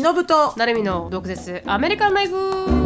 [0.00, 0.52] 忍と。
[0.56, 1.62] 成美の毒舌。
[1.66, 2.85] アメリカンライフ。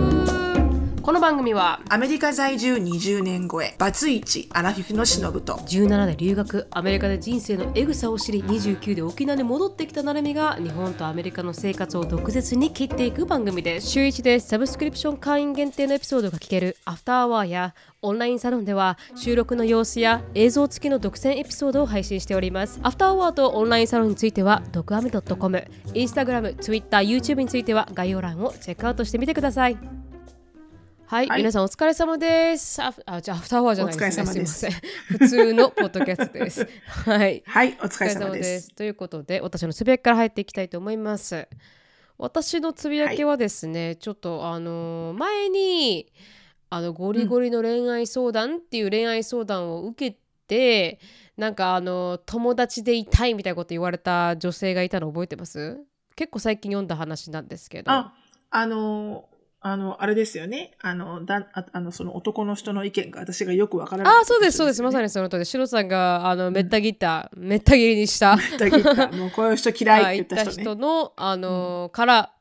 [1.03, 22.81] この番組はアメリカ在住20年超えバツイチアラフィフのしのぶと17で留学アメリカで人生のエグさを知り29で沖縄に戻ってきたなるみが日本とアメリカの生活を毒舌に切っていく番組です週1でサブスクリプション会員限定のエピソードが聞けるアフターアワーやオンラインサロンでは収録の様子や映像付きの独占エピソードを配信しております。
[22.83, 30.10] アフターアワーとオンラインサロンについては、ドクアメ .com、インスタグラム、ツイッター、YouTube については概要欄をチェックアウトしてみてください。
[31.11, 32.81] はい、はい皆さんお疲れ様です。
[32.81, 34.23] あ、あじゃあアフターアワーじゃないですね。
[34.23, 35.19] お疲れ様ですすいません。
[35.19, 36.69] 普通のポッドキャストです。
[36.87, 37.43] はい。
[37.45, 41.49] はいお疲れ様ですということで、私のつぶやきから入っていきたいと思います。
[42.17, 46.13] 私のつぶやきはですね、ちょっとあのー前に
[46.69, 51.01] あのゴリゴリの恋愛相談っていう恋愛相談を受けて、
[51.37, 55.77] なんかあの友達でいたいみたいなこと言われた女性がいたの覚えてます？
[56.15, 57.91] 結構最近読んだ話なんですけど。
[57.91, 58.15] あ
[58.53, 59.29] あの
[59.63, 60.73] あのあれですよね。
[60.81, 68.37] あのだああのその男の人の意見が私がよくわからないあそうですそうですまさににその通りでシロさんがあのめった切った、めった切りにした。
[69.13, 70.65] もうこういう人嫌いはいって言った人ね。
[70.65, 72.33] 人の、あのーから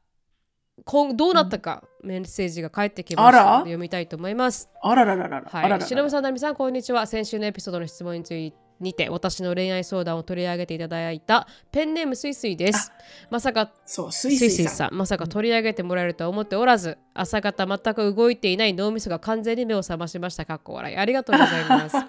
[0.86, 3.59] 今どうなったか、メッセージが返ってきました。
[3.59, 4.70] 読みたいと思います。
[4.81, 7.06] あららららら、はい、らしのぶさん、なるみさん、こんにちは。
[7.06, 8.70] 先週のエピソードの質問について。
[8.80, 12.92] にて私の恋愛相談を取り上げていただいたペンネームすいすいです。
[13.30, 14.94] まさかそうスすいすいさん。
[14.94, 20.45] まさか取り上げてもらえるとは思っておらず朝方全く動いていない脳みそが完全に目を覚ましました。
[20.45, 20.97] かっこ笑い。
[20.97, 21.95] ありがとうございます。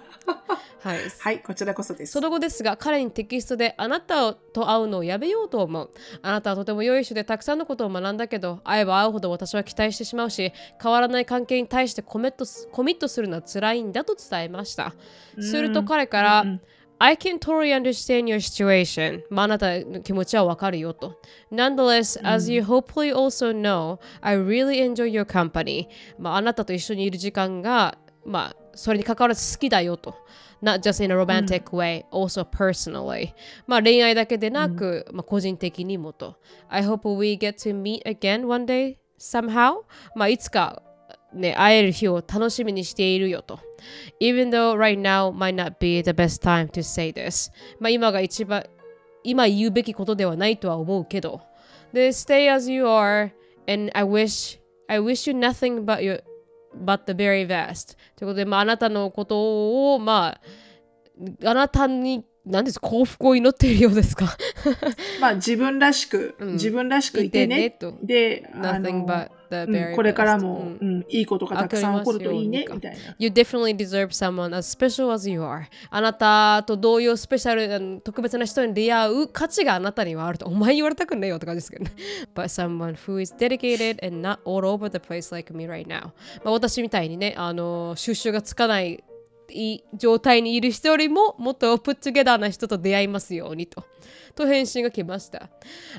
[0.83, 2.13] はい、はいこちらこそです。
[2.13, 5.91] その後ですが彼にテキストであなたと会うのをやめようと思う。
[6.21, 14.93] あなたはとても良い人でたくさんのことを学んだけど会えば会うほど私は期待してしまうし変わらない関係に対してコミットするのは辛いんだと伝えました。
[15.39, 16.61] すると彼から、うん
[17.00, 19.22] I can totally understand your situation.
[19.28, 21.20] まあ、あなたの気持ちはわかるよと。
[21.52, 25.88] Nonetheless, as you hopefully also know, I really enjoy your company.
[26.18, 30.14] まあ、あなたと一緒にいる時間が、まあ、それに関わらず好きだよと。
[30.62, 33.34] Not just in a romantic way, also personally.
[33.66, 36.36] まあ、恋愛だけでなく、まあ、個人的にもと。
[36.68, 39.82] I hope we get to meet again one day, somehow.
[40.14, 40.82] まあ、いつか、
[41.33, 43.59] ね、会える日を楽しみにしているよと。
[44.19, 47.51] Even though right now might not be the best time to say this.
[47.79, 48.63] まあ今が一番、
[49.23, 51.41] 今言うべきことではないとは思うけど。
[51.93, 53.31] で、stay as you are
[53.67, 56.21] and I wish, I wish you nothing but, your,
[56.83, 57.97] but the very best.
[58.15, 60.37] ということで、まああなたのことを、ま
[61.43, 64.35] あ、あなたに、何です幸福を祈っているようですか
[65.19, 75.63] まあ自分らしく、うん自分らしくいてねいてねとであ ?Nothing の but うんこれからも、うんうんいいことがたくさん起こるといいねみたいな You definitely deserve someone as special as you are.
[75.89, 80.45] あなたと同様スペシャル、特別な人に出会う価値があなたにはあると。
[80.45, 81.91] お前言われたくねえよって感じですけどね。
[82.33, 86.11] But someone who is dedicated and not all over the place like me right now.
[86.43, 89.03] まあ、私みたいにね、あの収集がつかない
[89.53, 93.83] いい状態にいる人よりももっとプッツゲダーな人と出会いますようにと。
[94.33, 95.49] と返信が来ました。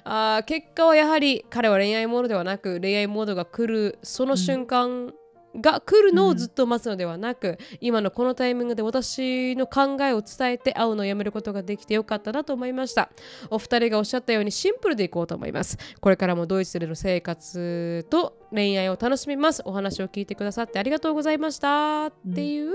[0.05, 5.13] あ結果はやはり彼は恋愛モードではなく恋愛モードが来るその瞬間
[5.55, 13.11] が来るのをずっと待つのではなく、今のこのタイミングで私の考えを伝えて会うのをやめることができてよかったなと思いました。
[13.51, 15.77] お二人がおっしゃったようにシンプルでいこうと思います。
[16.01, 19.61] これからもドイツでの生活と恋愛を楽しみます。
[19.67, 22.73] お話を聞いてくださってありがとうございましたっていう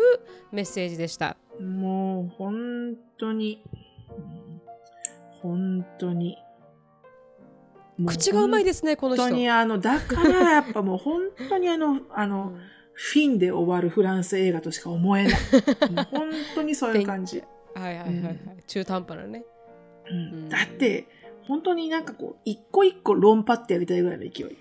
[0.51, 3.63] メッセージでした、もう本当に、
[5.41, 6.37] 本当に。
[7.97, 12.55] も口がうまいですねこの人本当にあの、だからやっぱもう本当にあの、 あの、
[12.93, 15.33] フィンで終わるフランス映画としか思えない。
[16.11, 17.43] 本当にそういう感じ。
[17.75, 19.45] はいはいはいはい、中途半端なね
[20.09, 21.07] うんだって、
[21.43, 24.57] 本当になんかこう、一個一個論破ってやりたいぐらいの勢い。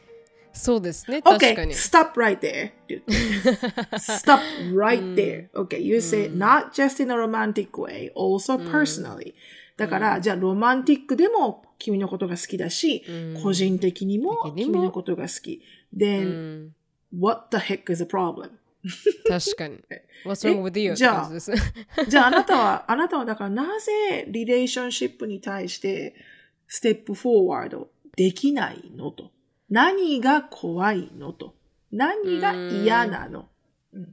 [0.57, 2.73] そうですね確か Okay, に stop right there.
[4.01, 4.41] stop
[4.73, 5.51] right there.
[5.55, 9.35] Okay, you say not just in a romantic way, also personally.
[9.77, 15.63] だから、じゃあロマンティックでも君のことが好きだし、うん個人的にも君のことが好き。
[15.95, 16.75] う Then, ん
[17.19, 18.51] what the heck is the problem?
[19.29, 19.79] 確かに
[20.25, 20.95] What's wrong with you?
[20.95, 21.31] じゃあ
[22.09, 26.15] じゃああなたは、あなたはだからなぜリレーションシップに対して
[26.69, 29.31] ステップフォーワードできないのと？
[29.69, 31.55] 何が怖いのと？
[31.93, 33.49] 何が嫌なの？
[33.93, 34.11] うんで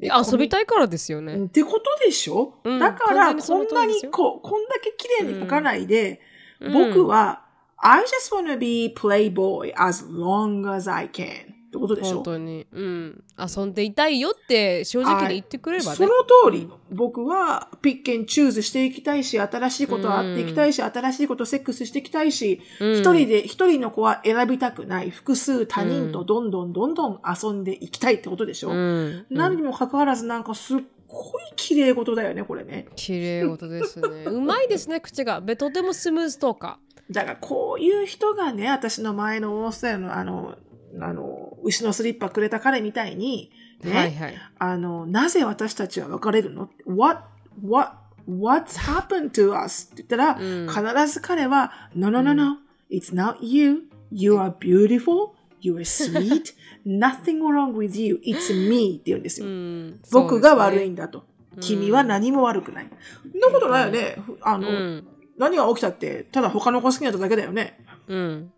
[0.00, 1.34] 遊びたいからですよね。
[1.34, 6.20] うんってことでしょ、うんだから、こんなにこう、こんだけ綺麗に書かないで、
[6.60, 7.44] うん僕は、
[7.76, 11.57] I just wanna be playboy as long as I can.
[11.68, 12.14] ってことでしょ？
[12.16, 12.66] 本当に。
[12.72, 13.24] うん。
[13.38, 15.96] 遊んでいたいよって正直に言ってくれればね。
[15.96, 16.08] その
[16.50, 25.10] 通り、僕はピッケンチューズしていきたいし、新しいことは会っていきたいし、新しいことセックスしていきたいし、うん一人で、一人の子は選びたくない。
[25.10, 29.26] 複数他人とどんどんどんどん遊んでいきたいってことでしょ、うん。
[29.30, 32.86] 何にもかかわらずなんかすっごい綺麗事だよね、これね。
[32.96, 34.24] 綺麗事ですね。
[34.32, 35.40] うまいですね、口が。
[35.42, 36.78] べとてもスムーズとか。
[37.10, 40.54] だからこういう人がね、私の前のオーストラリアのあの、
[41.00, 43.50] あの、牛のスリッパくれた彼みたいに、
[43.82, 44.34] ね、はいはい。
[44.58, 47.22] あの、なぜ私たちは別れるの ?What,
[47.62, 47.92] what,
[48.28, 49.86] what's happened to us?
[49.92, 52.58] って言ったら、うん必ず彼は、No, no, no, no,
[52.90, 53.84] it's not you.
[54.10, 55.32] You are beautiful.
[55.60, 56.54] You are sweet.
[56.86, 58.20] Nothing wrong with you.
[58.24, 59.50] It's me って言うんですうよ。
[59.50, 60.00] ん。
[60.12, 61.24] 僕が悪いんんだと。
[61.60, 62.90] 君は何も悪くない。
[63.32, 64.16] そんなことないよね。
[64.42, 65.08] あの、うん。
[65.36, 67.84] 何が起きたって、ただ他の子好きだっただけだよね。
[68.08, 68.52] うん。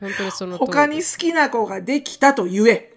[0.00, 0.08] うん。
[0.08, 2.94] 本当にその他に好きな子ができたと言え。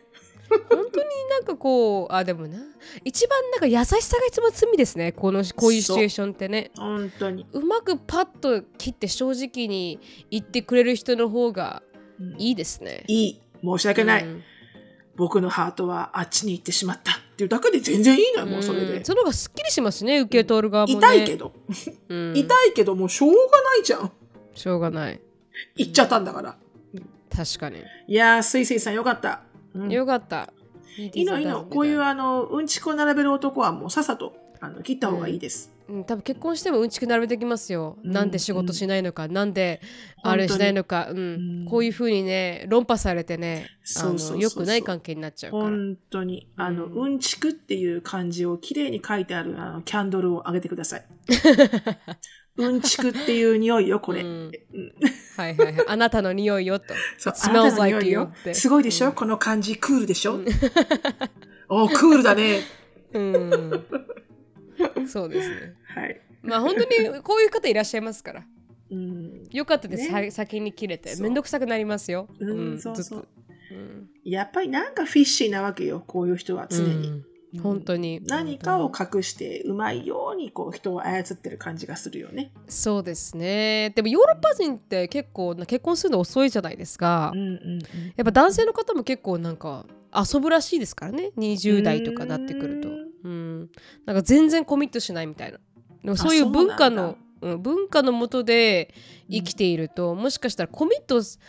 [0.49, 2.57] 本当になんかこうあでもな
[3.05, 7.45] 一番なんか優しさが一番罪ですねこのこういうシチュエーションってね本当に。
[7.53, 9.99] うまくパッと切って正直に
[10.29, 11.83] 言ってくれる人の方が
[12.19, 13.41] うんいいですねいい。
[13.63, 14.25] 申し訳ない。
[14.25, 14.43] うん
[15.17, 19.05] 僕のハートはあっちに行ってしまったっていうだけで全然いいのよ、もうそれでうん。
[19.05, 21.51] その方がすっきりしますね受け取る側もね痛いけど、
[22.07, 24.11] うん痛いけどもうしょうがないじゃん。
[24.55, 25.19] しょうがない
[25.75, 26.57] 行っちゃったんだから。
[27.35, 27.83] 確かに。
[28.07, 29.41] いやー、スイスイさんよかった。
[29.73, 29.89] うん。
[29.89, 30.51] よかった。
[30.97, 31.63] いいのいいの。
[31.63, 35.71] こういうあの、うんちくを並べる男はもうさっさとあの切った方がいいです。
[35.87, 39.81] うん、多分結婚してもうんちく並べてきますよ、うんなんで仕事しないのか、なんで
[40.23, 41.17] あれしないのか、うん。
[41.17, 41.21] う
[41.63, 41.65] ん。
[41.69, 43.69] こういうふうにね論破されてね
[44.37, 45.63] よくない関係になっちゃうから。
[45.63, 46.49] 本当に。
[46.57, 47.01] あの、うん。
[47.03, 51.05] うんちくっていう漢字をきれいに書いてあるあのキャンドルをあげてください。
[52.57, 54.21] うんちくっていう匂いよ、これ。
[54.21, 54.51] うんうん
[55.37, 55.85] はいはいはい。
[55.87, 56.93] あなたの匂いよと。
[57.17, 58.53] そうあなたの匂いよって。
[58.53, 60.39] すごいでしょ、この漢字クールでしょ、
[61.69, 62.61] おクールだね。
[63.13, 63.85] うん。
[65.07, 65.75] そうですね。
[65.83, 66.21] はい。
[66.43, 68.45] まあ本当にこういう方いらっしゃいますから。
[68.89, 70.11] うん、よかったです。
[70.11, 71.15] ねさ先に切れて。
[71.21, 72.27] めんどくさくなりますよ。
[72.39, 73.27] うんそうそう
[73.71, 77.23] うんやっぱりなんかフィッシーなわけよ、こういう人は常に。
[77.53, 78.21] うん本当に。
[78.25, 82.51] 何かを隠してうまいようにこう人を操ってる感じがするよね。
[82.67, 83.91] そうですね。
[83.95, 87.39] でもヨーロッパ人って結構結婚するの遅いじゃないですかうん。
[87.39, 87.79] うんうん
[88.15, 91.31] やっぱ男性の方も結構なんか遊ぶらしいですからね。
[91.37, 92.89] 20代とかなってくると。
[92.89, 93.69] ううん。
[94.05, 95.59] なんか全然コミットしないみたいな。
[96.03, 97.01] でもそういう文化の
[97.41, 98.93] そうなん文化のもとで
[99.29, 101.39] 生きていると、もしかしたらコミットす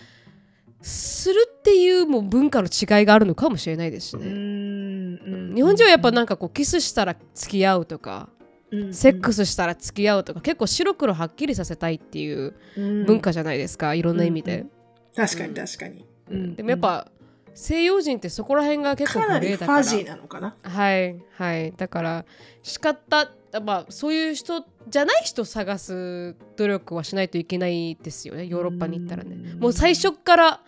[0.83, 4.17] するっていうもう文化の違いがあるのかもしれないですし
[5.25, 5.37] うね。
[5.53, 5.55] ん。
[5.55, 8.29] 日本人はやっぱなんかこうキスしたら付き合うとか、
[8.91, 14.65] セックスしたら付き合うとか結構白黒はっきりさせたいっていうス文化じゃないですか、いろんな意味で、
[15.15, 16.07] 確かに確かに。
[16.31, 16.55] うん。
[16.57, 17.09] でもやっぱ
[17.55, 19.83] 西洋人ってそこら辺が結構かなりグレーだから。
[19.83, 20.57] ファジーなのかな？
[20.63, 21.73] はいはい。
[21.77, 22.25] だから
[22.63, 23.31] 仕方
[23.63, 29.37] まあそういう人じゃない人を探す努力はしないといけないですよねヨーロッパに行ったらね。
[29.37, 29.61] うん。
[29.61, 30.61] もう最初から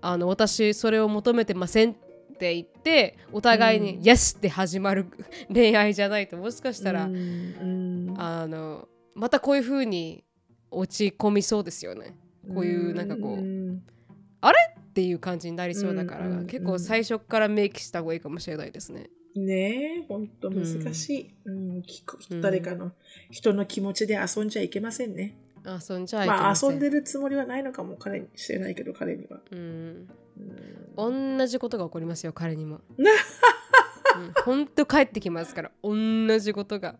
[0.00, 1.94] あの私それを求めてませんっ
[2.40, 5.06] て言ってお互いにうん「Yes」って始まる
[5.52, 7.18] 恋愛じゃないともしかしたら、うんう
[8.12, 8.14] ん。
[8.16, 10.24] あのまたこういう風に
[10.70, 12.16] 落ち込みそうですよね。
[12.54, 13.82] こういうなんかこうん。
[14.90, 16.38] っていう感じになりそうだから、うんうん。
[16.40, 19.08] うん結構最初から明記した方がいいかもしれないですね。
[19.36, 21.34] ねえ、ほんと難しい。
[21.44, 21.78] うん。
[21.80, 22.92] 聞く誰かの
[23.30, 25.36] 人の気持ちで遊んじゃいけませんね。
[25.64, 26.68] 遊んじゃいけません。
[26.68, 29.40] まあ遊んでるつもりはないのかも彼にしてないけど彼には。
[29.50, 29.58] うん、
[30.98, 32.80] うん同じことが起こりますよ彼にも。
[32.96, 33.10] な
[34.16, 36.98] うん、ほんと帰ってきますから同じことが。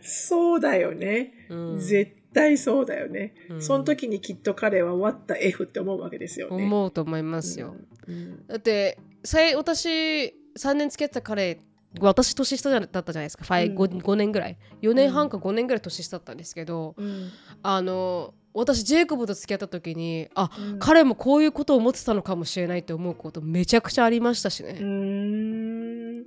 [0.00, 1.46] そうだよね。
[1.50, 3.34] うん、絶対そうだよね。
[3.50, 6.64] うんその時にきっと彼は What the F って思うわけですよね。
[6.64, 7.76] 思うと思いますよ。
[8.08, 11.60] うんだってさい私3年付き合ってた彼
[12.00, 13.44] 私年下だったじゃないですか。
[13.44, 13.98] 5, うん。
[14.00, 14.56] 5, 年ぐらい。
[14.80, 17.30] 4年半か5年ぐらい年下だったんですけど、うん。
[17.62, 20.78] あの私ジェイコブと付き合った時にあうん。
[20.78, 24.76] 彼もこういうことを思ってたのかもしれないって思うことめちゃくちゃありましたしね。
[24.80, 26.22] うーん。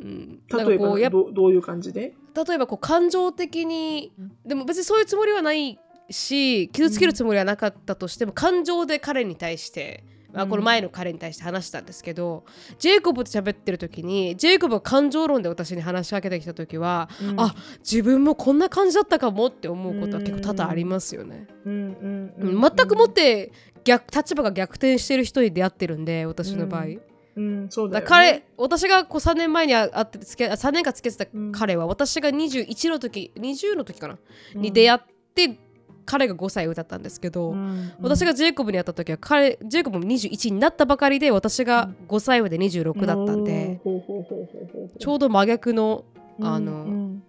[0.00, 2.14] 例えかこうやどどういう感じで？
[2.34, 4.32] 例えばこう感情的にうん。
[4.46, 10.02] でも別にそういうつもりはないし傷つけるつもりはなかったとしても、感情で彼に対して、
[10.32, 12.44] まあ、この前の彼に対して話したんですけど、
[12.78, 21.46] ジェイコブと喋ってる時にジェイコブが感情論で私に話しかけてきた時は、あ自分もこんな感じだったかもって思うことは結構多々ありますよね。
[21.64, 23.52] うんうんううんん全くもって
[23.84, 26.84] 逆立場が逆転してる人に出会ってるんで私の場合。
[26.84, 27.00] うん。
[27.36, 28.06] うんそうだね。
[28.06, 31.52] 彼私がこう3年前に会って付き合3年間付き合ってたうん。
[31.52, 34.18] 彼は私が21の時20の時かな、
[34.54, 34.60] うん。
[34.62, 35.00] に出会っ
[35.34, 35.58] て
[36.04, 44.98] 彼が5歳上だったんですけど、うん私がジェイコブに会った時は彼ジェイコブも21になったばかりで私が5歳上で26だったんで、ほうほうほうほうほうほう。
[44.98, 46.04] ちょうど真逆の
[46.40, 47.22] あのうん。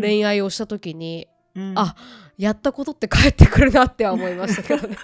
[0.00, 1.72] 恋愛をした時に、うん。
[1.76, 1.96] あ
[2.38, 4.96] やったことって返ってくるなっては思いましたけどね。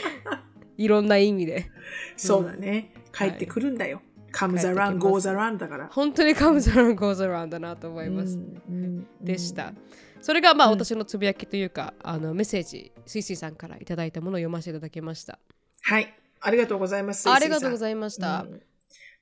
[0.78, 1.70] いろんな意味で。
[2.16, 2.94] そうだね。
[3.12, 4.00] 帰ってくるんだよ。
[4.32, 5.88] comes 帰ってき around, goes around だから。
[5.88, 9.06] 本当に comes around goes around だなと思います、うんうん。
[9.20, 9.72] でした。
[10.20, 15.38] それがまあうん私のつぶやきというか、あのメッセージ、スイスイさんからいただいたものを読ませていただきました。
[15.82, 16.14] はい。
[16.40, 17.30] ありがとうございます。
[17.30, 18.42] ありがとうごいざいました。
[18.42, 18.62] うん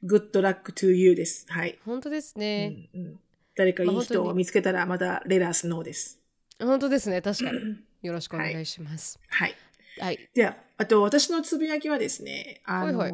[0.04, 1.44] Good luck to you です。
[1.48, 1.76] はい。
[1.84, 3.20] 本当ですうね、んうん
[3.56, 6.20] 誰かいい人を見つけたらまたレラスノーです。
[6.60, 7.20] 本当ですね。
[7.20, 7.58] 確かに。
[8.02, 9.18] よろしくお願いします。
[9.28, 9.54] はい。
[9.98, 10.30] はい。
[10.32, 13.12] では、あと私のつぶやきはですね、あの、はい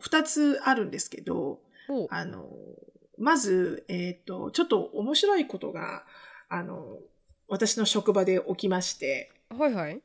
[0.00, 2.48] 二つあるんですけど、おあの、
[3.18, 6.04] まず、えっ、と、ちょっと面白いことが、
[6.54, 6.98] あの、
[7.48, 10.00] 私の職場で起きまして、はいはい。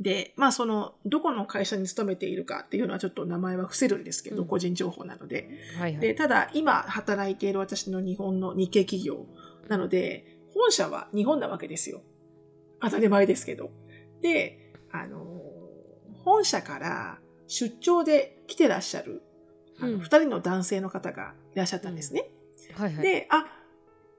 [0.00, 5.48] で、まあその、どこの会社に勤めているかっていうのはちょっと名前は伏せるんですけど、うん個人情報なので。
[5.78, 6.00] はいはい。
[6.00, 9.26] で、ただ今働いている私の日本の日系企業
[9.68, 12.02] なので、本社は日本なわけですよ。
[12.80, 13.70] 当たり前ですけど。
[14.20, 15.22] で、あの、
[16.24, 19.22] 本社から出張で来てらっしゃる、
[19.80, 22.30] あのうん二人の男性の方がいらっしゃったんですね。
[22.74, 23.02] はいはい。
[23.02, 23.46] で、あ、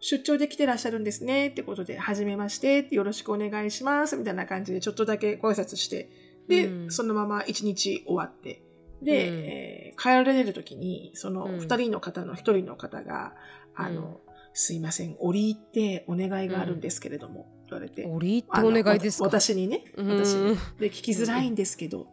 [0.05, 1.47] 出張で来てらっしゃるんですね。
[1.47, 2.87] ってことで、はじめまして。
[2.91, 4.17] よろしくお願いします。
[4.17, 6.09] みたいな感じでちょっとだけご挨拶して、
[6.49, 6.91] で、うん。
[6.91, 8.61] そのまま一日終わって、
[9.01, 9.35] で、うん。
[9.45, 11.59] えー帰られる時に、そのうん。
[11.59, 13.33] 二人の方の一人の方が、
[13.75, 14.19] あの、
[14.53, 18.05] すいません、折り入ってお願いがあるんですけれども、言われて。
[18.05, 19.23] 折り入ってお願いですか？
[19.23, 20.07] わ私にね、うん。
[20.09, 20.57] 私に。
[20.79, 22.07] で、聞きづらいんですけど、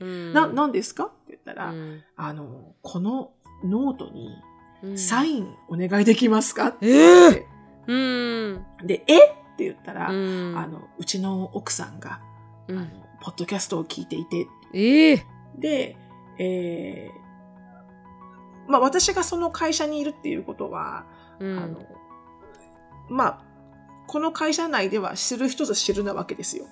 [0.00, 0.32] うん。
[0.32, 1.04] な、何ですか？
[1.04, 2.02] って言ったら、うん。
[2.16, 3.32] あの、この
[3.64, 4.53] ノートにうん
[4.96, 6.68] サインお願いできますか？
[6.68, 6.86] って。
[6.86, 7.46] え言って
[7.86, 8.66] うん。
[8.84, 9.18] で、え？
[9.18, 10.58] って言ったら、うん。
[10.58, 12.20] あの、うちの奥さんが、
[12.68, 12.78] うん。
[12.78, 12.88] あの、
[13.20, 15.26] ポッドキャストを聞いていて、ええ
[15.58, 15.96] で、
[16.38, 17.24] えー
[18.66, 21.04] まあ私がその会社にいるっていうことは、
[21.38, 21.58] うん。
[21.58, 21.80] あの、
[23.10, 23.44] まあ、
[24.06, 26.64] この会社内では知る人ぞ知るなわけですよ。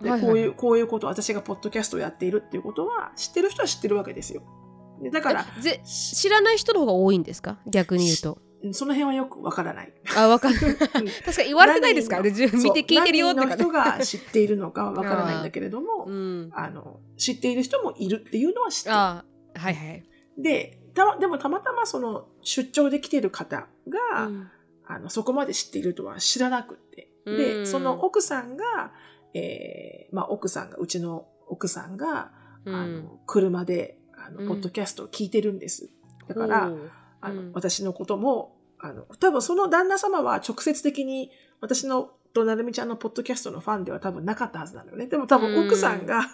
[0.00, 4.42] ではいはいこういう、こういうこと、私がポッドキャストをやっているっていうことは、知ってる人は知ってるわけですよ。
[5.04, 7.58] でだから、えぜ知らない人の方が多いんですか？
[7.66, 8.38] 逆に言うと。
[8.62, 9.92] うんその辺はよくわからない。
[10.16, 10.56] あ、わかる。
[10.78, 10.98] 確か
[11.42, 12.30] に言われてないですからね。
[12.30, 16.50] 何人の自分見て聞いてるよって人の人が知っているのかはわからないんだけれども、うん。
[16.54, 18.94] あの、知っている人もいるっていうのは知ってる。
[18.96, 20.04] あはいはい。
[20.38, 23.68] で、たま、でもたまたまその出張で来てる方
[24.14, 24.50] が、うん
[24.86, 27.10] あの、そこまで知っているとは知らなくって。
[27.26, 28.64] うで、んその奥さんが、
[29.34, 32.32] えーまあ奥さんが、うちの奥さんが、
[32.64, 34.48] うんあの、車で、あの、うん。
[34.48, 35.90] ポッドキャストを聞いてるんです。
[36.28, 36.70] だから、
[37.20, 37.52] あの、うん。
[37.52, 45.06] 私のことも、あの、多分その旦那様は直接的に私のとなるみちゃんのポッドキャストのファンでは多分なかったはずなのよね。
[45.06, 46.26] でも多分奥さんが、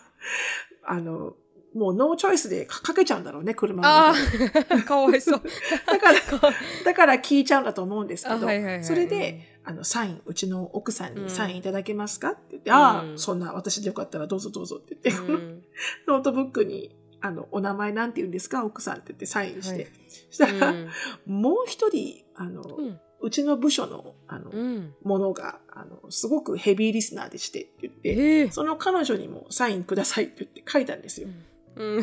[0.84, 1.34] あの、
[1.74, 4.66] もう no choice でかかけちゃうんだろうね、車のあ中で。
[4.70, 5.42] あ、 かわいそう。
[5.86, 6.18] だから、
[6.84, 8.84] だから聞いちゃうんだと思うんですけど、あはいはいはい。
[8.84, 11.24] それで、あの、サイン、うちの奥さんうん。
[11.24, 12.30] にサインいただけますか？
[12.30, 12.76] って言って、うん。
[12.76, 15.62] ああ、そんな私でよかったらどうぞどうぞって言って、うん。
[16.08, 18.64] ノートブックに、あの、お名前なんて言うんですか？
[18.64, 19.74] 奥さんって言ってサインして。
[19.74, 19.86] はい。
[20.28, 20.88] そしたら、うん。
[21.26, 23.00] もう一人、あの、ううん
[23.30, 24.94] ちの部署の、あの、うん。
[25.02, 28.50] ものが、あの、すごくヘビーリスナーでしてって言って、ええ。
[28.50, 31.28] その彼女にもサインくださいって言って書いたんですよ。
[31.76, 32.02] うん。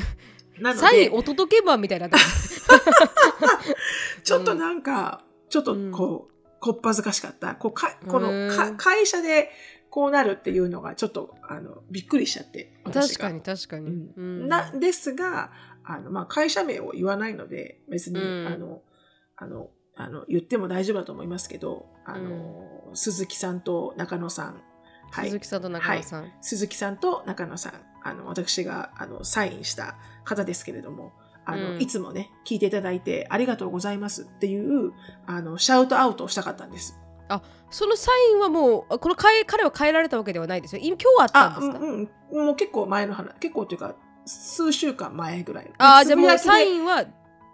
[0.75, 2.17] サインお届けマンみたいにな
[4.24, 7.55] ちょっとなんか、ちょっとこう、こっぱずかしかった。
[7.55, 8.77] こうかこのかうん。
[8.77, 9.50] 会社で
[9.89, 12.74] こうなるっていうのがちょっとあのびっくりしちゃって。
[12.94, 13.88] 確かに確かに。
[14.15, 14.79] うん。
[14.79, 15.51] ですが
[15.84, 18.48] あの、まあ、会社名を言わないので別に、うん。
[18.48, 18.82] あの
[19.36, 24.62] あのあの言っても大丈夫だと思いますけどあの、鈴木さんと中野さん、
[25.12, 25.27] はい。
[25.27, 26.32] 鈴、木さんと中野さん。
[26.41, 27.74] 鈴木さんと中野さん。
[28.03, 31.13] あの私があのサインした方ですけれども
[31.46, 31.82] あの、うん。
[31.82, 34.94] いつもね聞いていただいてありがとうございますっていう
[35.25, 37.00] あのシャウトアウトをしたかったんです。
[37.69, 40.81] そのサインはもう、この彼彼は変えられたわけではないですよ。
[40.84, 47.05] 今今日あったあんですか、うんうん、もう結構前の話結構というか数週間前ぐらいああ、じゃあもうサインは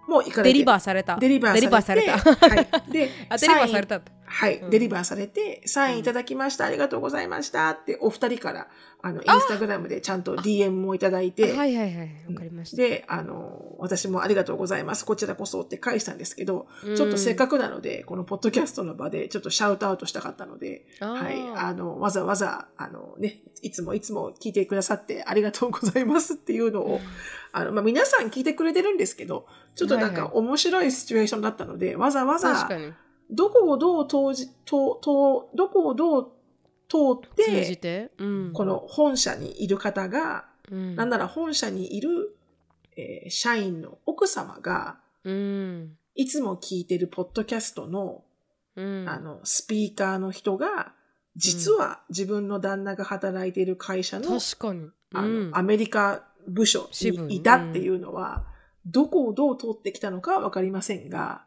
[0.07, 1.15] もうデリバーされた。
[1.17, 2.07] デリバーされて。
[2.07, 2.77] デリバーされた。
[2.77, 4.01] はい、で あ、デリバーされた。
[4.33, 4.69] はい、うん。
[4.71, 8.67] デリバーされて、サインいただきました、ありがとうございましたって、お二人から、
[9.03, 12.09] あの、インスタグラムでちゃんと DM もいただいて、はいはいはい。
[12.29, 12.77] わかりました。
[12.77, 16.95] で、あの、私もありがとうございます、こちらこそって返したんですけど、うん。
[16.95, 26.99] ちょっとせっかくなので、このポッドキャストの場でちょっとシャウトアウトしたかったので、はい、あの、わざわざ、あのね、いつもいつも聞いてくださってありがとうございますっていうのを、
[27.51, 30.29] あの、まあ、皆さん聞いてくれてるんですけど、ちょっとなんはいはい。
[30.29, 32.93] か面白いシチュエーションだったので、わざわざ確か、に。
[33.33, 36.31] どこをどう投じ、と、と、どこをどう
[36.87, 38.53] 通っ通じて、て、うん。
[38.53, 42.35] この本社にいる方が、うん、なんなら本社にいる、
[42.95, 45.97] えー社員の奥様が、うん。
[46.15, 48.23] いつも聞いてるポッドキャストの、
[48.75, 49.09] うん。
[49.09, 50.93] あの、スピーカーの人が、
[51.35, 54.89] 実は自分の旦那が働いている会社の,、確かに。
[55.15, 58.45] あのうんアメリカ部署にいたっていうのは、
[58.85, 61.45] どこをどう通ってきたのかわかりませんが、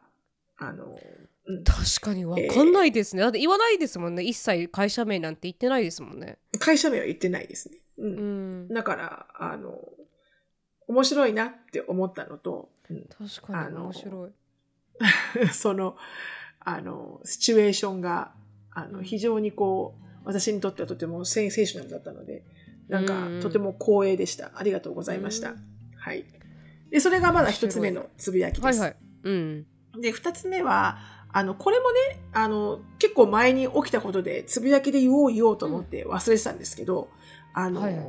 [0.57, 1.26] あの、うん
[1.63, 3.21] 確かにわかんないですね。
[3.21, 4.23] だって言わないですもんね。
[4.23, 6.37] 一切会社名なんて言ってないですもんね。
[6.59, 7.77] 会社名は言ってないですね。
[7.97, 8.05] う。
[8.05, 8.67] うんん。
[8.69, 9.79] だから、あの、
[10.87, 14.31] 面白いなって思ったのと、うん確かに面白い。
[15.53, 15.97] その、
[16.59, 18.33] あの、シチュエーションが、
[18.71, 22.43] あの、うん非常にこう、私にとってはとてもセンセーショナルだったので、
[22.89, 24.51] なんかうん、とても光栄でした。
[24.55, 25.51] ありがとうございました。
[25.51, 25.77] うん
[26.07, 26.23] はい。
[26.89, 28.79] で、それがまだ一つ目のつぶやきです。
[28.79, 28.95] はいはい。
[29.23, 29.65] うん。
[29.99, 30.97] で、二つ目は、
[31.31, 37.09] あの、これもね、あの、結構前に起きたことで、つぶやきで言おう言おうと思って忘れてたんですけど、
[37.53, 38.05] あの、はいはい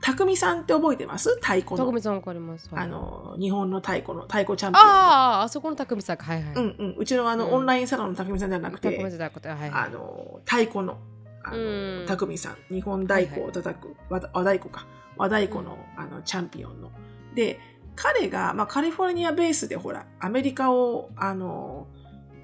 [0.00, 1.28] たくみさんって覚えてます？
[1.42, 1.78] 太鼓の。
[1.78, 2.72] たくみさんわかります。
[2.72, 4.92] はいあの、日本の太鼓の、太鼓チャンピオンの。
[4.92, 6.24] ああ、あそこのたくみさんか。
[6.24, 6.54] はいはい。
[6.54, 6.94] うんうん。
[6.96, 9.70] うちのあの、うんオンラインサロンのたくみさんではなくて、さんじゃなくて、はいはい。
[9.70, 10.98] あの、太鼓の、
[11.42, 12.56] あうんの、たくみさん。
[12.72, 14.86] 日本太鼓を叩く、和和太鼓か。
[15.16, 16.92] 和太鼓の、あの、チャンピオンの。
[17.34, 17.58] で、
[18.00, 21.88] 彼が、まあ、カリフォルニアベースでほら、アメリカを、あの、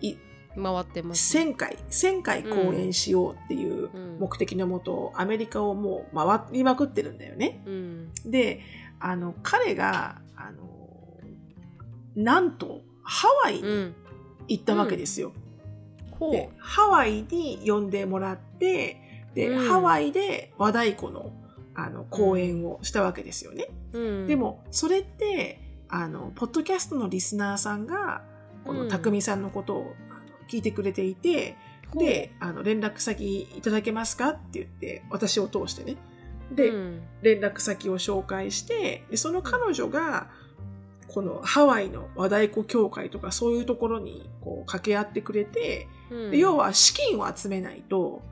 [0.00, 0.16] い
[0.56, 1.38] 回ってます。
[1.38, 7.62] 1000回、1000回公演しようっていううん目的のもと、アメリカをもう回りまくってるんだよね。
[7.66, 8.11] うん。
[8.26, 8.62] で、
[8.99, 10.88] あの、彼が、あの、
[12.16, 13.94] なんと、ハワイにうん。
[14.49, 15.32] 行ったわけですよ。
[16.18, 21.32] ほで、ハワイに呼んでもらって、で、うんハワイで和太鼓の、
[21.75, 23.69] あの、公演をしたわけですよね。
[23.93, 23.99] う。
[23.99, 24.26] うん。
[24.26, 28.23] で、も、それって、あの、ポッドキャストのリスナーさんが、
[28.64, 29.95] このうん匠さんのことを
[30.49, 31.57] 聞いてくれていて、
[31.95, 35.97] で、あの、連絡先いただけますかって言って、私を通してね。
[36.50, 40.28] で、うん、連絡先を紹介して、でその彼女が、
[41.09, 48.23] このハワイの和太鼓協会とかそういうところにこう掛け合ってくれて、うんで要、は資金を集めないと、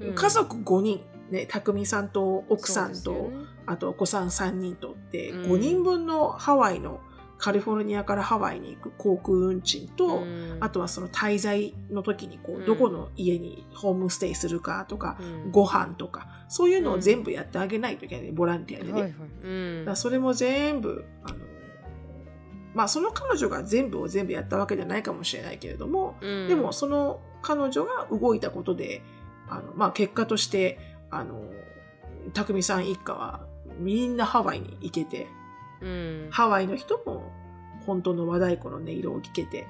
[0.00, 3.30] うん家族5人、ね、匠さんと奥さんと、ね。
[3.66, 5.52] あとお子さん3人とって、うん。
[5.52, 7.00] 5人分のハワイの、
[7.38, 10.56] カリフォルニアからハワイに行く航空運賃と、うん。
[10.60, 12.62] あとはその滞在の時にこうん。
[12.62, 15.50] う、どこの家にホームステイするかとか、うん。
[15.52, 18.92] ご飯とか、そういうのを全部やってあげないといけない、ボランティアでね。
[18.92, 19.12] はいはい。
[19.44, 19.48] う
[19.82, 19.84] ん。
[19.84, 21.36] だそれも全部、あの、
[22.74, 26.48] まあその彼女が全部を全部やったわけじゃないかもしれないけれども、うん。
[26.48, 29.02] でもその彼女が動いたことで、
[29.48, 31.42] あの、まあ結果として、あの、
[32.34, 33.46] 匠さん一家は
[33.78, 35.26] みんなハワイに行けて、
[35.80, 37.32] うんハワイの人も
[37.86, 39.66] 本当の和太鼓の音色を聞けて、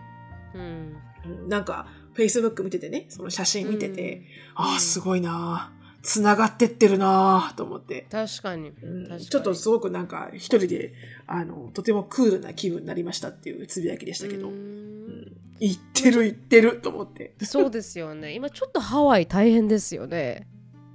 [0.54, 4.22] うんうんなんか Facebook 見ててね、その写真見てて、
[4.54, 5.02] ああ、すい。
[5.02, 8.06] ごいなあつながってってるなあと思って。
[8.10, 8.70] 確かに。
[8.70, 10.92] うんちょっとすごくなんか一人で
[11.26, 18.32] あのとてもクールな気分になりましたっていうつぶやきでしたけど、ううんん言ってる言ってると思ってそうですよね。
[18.32, 20.46] 今ちょっとハワイ大変ですよね。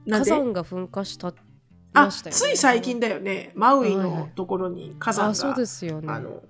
[0.08, 1.34] 火山が噴火した
[1.94, 2.12] あね。
[2.32, 3.52] つい最近だよね。
[3.56, 4.20] マウイはいはい。
[4.22, 6.12] のところに火山が、あ、そうですよね。
[6.12, 6.42] あの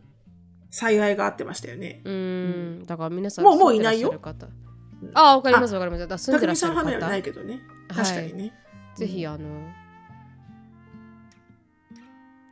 [0.71, 4.11] 災害があってましたよね、うん、だから皆さんもうもういないよ。
[5.13, 6.07] あ、わかりますわかります。
[6.07, 7.59] だ住んでらっしゃる匠さんはないけどね。
[7.89, 8.53] 確かにね、
[8.95, 9.67] ぜひあの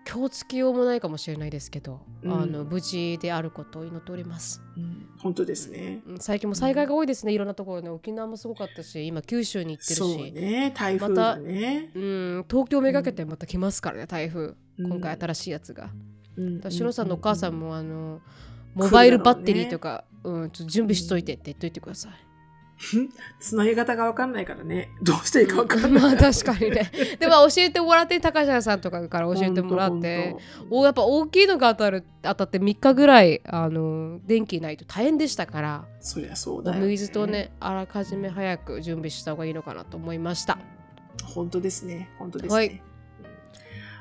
[0.09, 2.33] 今日つきようもないかもしれないですけど、うん。
[2.33, 4.61] あの無事であることを祈っております。
[4.75, 5.07] うん。
[5.19, 6.19] 本当ですね、うん。
[6.19, 7.89] 最近も災害が多いですね、いろんなところね。
[7.89, 10.73] 沖縄もすごかったし、今九州に行ってるし、ね。
[10.75, 14.55] 台風がね、うん、東京めがけてまた来ますからね、台風。
[14.79, 14.87] うん。
[14.87, 15.91] 今回新しいやつが。
[16.35, 16.57] うん。
[16.57, 18.21] だからシロさんのお母さんも、あの
[18.73, 22.30] モバイルバッテリーとか、うん、ちょっと準備しといてって言っといてください。
[23.39, 24.89] つなぎ方が分かんないからね。
[25.01, 26.91] どうしていいか分かんない、 まあ確かにね。
[27.19, 30.35] でも教えてもらって、高橋さんとかから教えてもらって、
[30.69, 40.57] おやっぱ大きいのが当たる当たって3日ぐらいあの電気ないと大変でしたから、そりゃそうだよ、ね、お水とねあらかじめ早く準備した方がいいのかなと思いました。
[41.23, 42.09] 本当ですね。
[42.17, 42.81] 本当ですね、はい。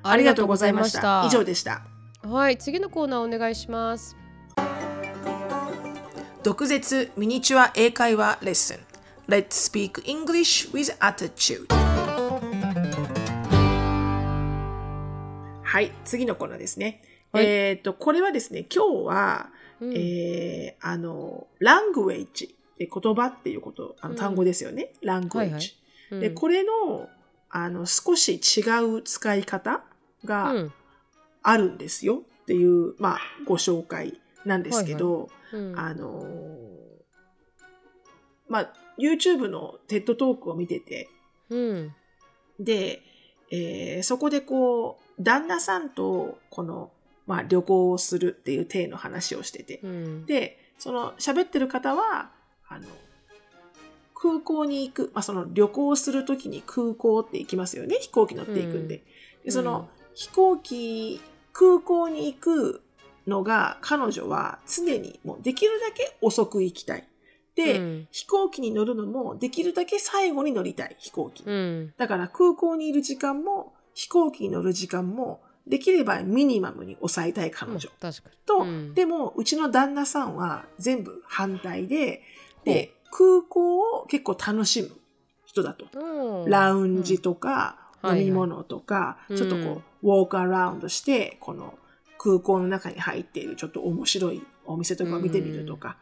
[0.02, 1.24] ありがとうございました。
[1.26, 1.82] 以上でした。
[2.22, 2.56] はい。
[2.56, 4.19] 次のコーナーお願いします。
[6.42, 8.78] 毒舌ミニチュア英会話レッスン。
[9.28, 11.66] Let's speak English with attitude.
[15.62, 17.44] はい次のコーナーですね、はい。
[17.44, 19.50] えっ、とこれはですね今日は、
[19.82, 19.92] うん。
[19.94, 22.48] えーあの language
[22.78, 25.62] で言葉っていうことあの単語ですよね、language、はいはい。
[26.12, 26.20] うん。
[26.20, 27.10] でこれの
[27.50, 28.62] あの少し違
[28.96, 29.84] う使い方
[30.24, 30.72] が、うん。
[31.42, 36.50] あるんですよっていう、まあ、ご紹介なんですけど、うんあのー
[38.50, 41.08] まあ、YouTube のテッドトークを見てて、
[41.48, 41.94] うん。
[42.58, 43.00] で、
[43.52, 46.90] えーそこでこう、旦那さんと、この、
[47.26, 50.26] まあ、旅行をするっていう体の話をしててう、ん。
[50.26, 52.32] で、その喋ってる方は、
[52.68, 52.86] あの、
[54.14, 57.96] 空港に行く、まあ、その旅行するときに空港って行きますよね。
[58.00, 59.04] 飛行機乗っていくんで。
[59.44, 61.20] で、その、飛行機、
[61.52, 62.82] 空港に行く
[63.26, 67.06] のが彼女は常にもうできるだけ遅く行きたい。
[67.54, 71.44] で、うん飛行機に乗るのもできるだけ最後に乗りたい、飛行機。
[71.44, 71.94] うん。
[71.96, 77.88] だから空港にいる時間も飛行機に乗る時間もできればミニマムに抑えたい彼女。
[78.00, 78.36] 確かに。
[78.46, 82.22] と、うんでもうちの旦那さんは全部反対で、
[82.64, 84.90] で、空港を結構楽しむ
[85.44, 85.86] 人だと。
[85.98, 91.74] うんラウンジとか、うん飲み物とか、はいはいちょっとこう、ウォークアラウンドして、この
[92.22, 95.96] 空港の中に入っているちょっと面白いお店とかを見てみるとか。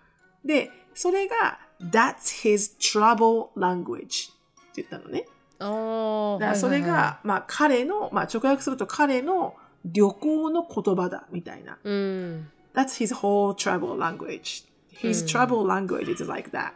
[0.44, 5.26] で、それが、That's his travel language って言ったのね。
[5.61, 9.54] だからそれが、はいはいはまあ彼の、まあ直訳すると彼の
[9.85, 11.74] 旅行の言葉だみたいな。
[11.74, 12.50] いうん。
[12.74, 14.64] That's his whole travel language.
[14.92, 16.72] His うん travel language is like that.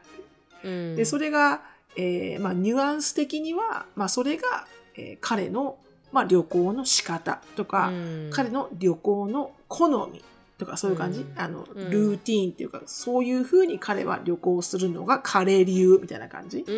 [0.63, 0.97] うん。
[0.97, 1.63] で、それが、
[1.97, 5.79] えーまあ、ニュアンス的には、まあ、それが、えー彼の、
[6.13, 10.23] まあ、旅行の仕方とか、うん彼の旅行の好み
[10.59, 16.65] とか、そういう感じ、うんあの、うんルーティーンっていうか、そういうふうに彼は旅行するのが彼流みたいな感じ？
[16.67, 16.73] う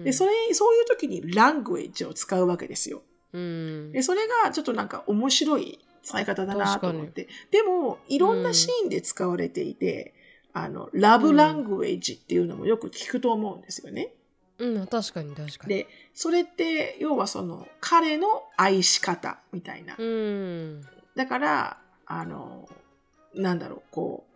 [0.00, 0.04] ん。
[0.04, 3.02] で、それ、そういう時にラングエッジを使うわけですよ。
[3.32, 3.92] うん。
[3.92, 7.28] で、それがちょっとなんか面白い使い方だなと思っ確て。
[7.50, 10.14] でも、いろんなシーンで使われていて、
[10.52, 14.12] あの、ラブラングエッジっていうのもよく聞くと思うんですよね。
[14.60, 15.74] うん、確かに確かに。
[15.74, 19.96] で、それって、要はその、彼の愛し方みたいな。
[19.98, 20.82] うん。
[21.16, 22.68] だから、あの、
[23.34, 24.26] なんだろう、こ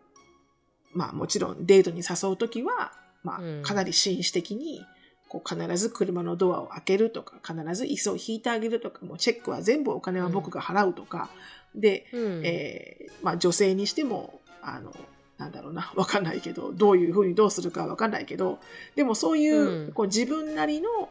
[0.95, 4.85] う、まあもちろんデートに誘うときは、まうんあかなり紳士的に、
[5.29, 11.29] こう必ず車のドアを開けるとか、必ず椅子を引いてあげるとか、もうチェックは全部お金は僕が払うとか、
[11.75, 12.47] で、うん。
[12.47, 14.95] えーまあ女性にしても、あの、
[15.45, 18.59] なんだろうな、 わかんないけど、どういうふうにどうするかわかんないけど、
[18.95, 19.93] でもそういう、うん。
[19.93, 21.11] こう自分なりの、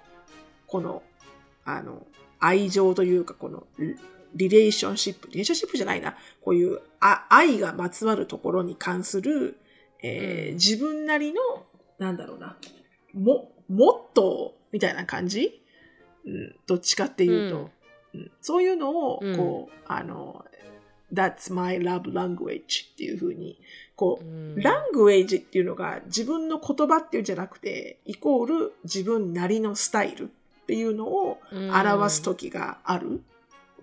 [0.67, 1.03] この、
[1.65, 2.05] あの、
[2.39, 3.95] 愛情というか、この、リ
[4.35, 9.57] リレーションシップ、リレーションシップじゃないな、こういうあ愛がまつわるところに関する、
[10.01, 10.53] えーうん。
[10.55, 11.41] 自分なりの、
[11.99, 12.57] なんだろうな、
[13.13, 15.63] も、モットーみたいな感じ、
[16.25, 17.69] うん、どっちかっていうと、
[18.15, 18.31] うん。
[18.41, 19.37] そういうのを、うん。
[19.37, 20.43] こう、あの、
[21.13, 23.59] That's my love language っていうふうに、
[23.95, 24.55] こう、うん。
[24.55, 33.21] ラングエージっていうのが自分の言葉っていうんじゃなくて、イコール自分なりのスタイルっていうのを表す時がある。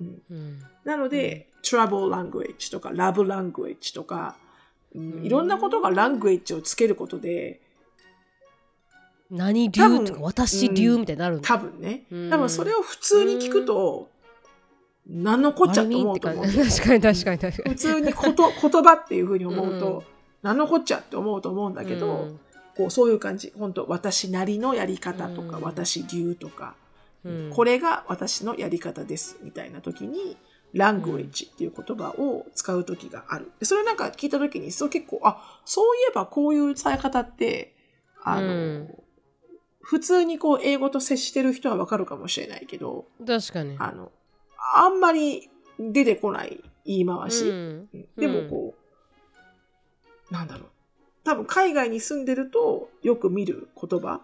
[0.01, 0.23] うん。
[0.31, 0.63] うん。
[0.85, 4.37] なので、travel language とか love language とか、
[4.95, 5.25] うんうん。
[5.25, 7.61] いろんなことがラングエッジをつけることで、
[9.31, 11.47] 何流とか私流みたいになるんだ。
[11.47, 12.31] 多分ね、うん。
[12.31, 14.09] 多分それを普通に聞くと、
[15.07, 16.45] 何のこっちゃって思うと思う。
[16.45, 17.71] 確かに確かに確かに。
[17.71, 20.05] 普通にこと 言葉っていうふうに思ううんと、
[20.43, 22.41] 何のこっちゃって思うと思うんだけど、うん
[22.77, 23.53] こうそういう感じ。
[23.59, 26.77] 本当私なりのやり方とか、うん私流とか、
[27.25, 30.37] うんこれが私のやり方ですみたいな時に、
[30.73, 33.51] ラングエッジっていう言葉を使う時がある。
[33.59, 37.75] でそれなんか聞いた時に、そう結構、あ、そういえばこういう伝え方って、
[38.23, 38.95] あの、うん
[39.83, 43.77] 普通にこう英語と接してる人はわかるかもしれないけど、確かに。
[43.79, 44.13] あの、
[44.75, 47.49] あんまり出てこない言い回し。
[47.49, 48.75] うんでもこ
[50.31, 50.67] う、なんだろう。
[51.25, 54.23] 多分海外に住んでるとよく見る言葉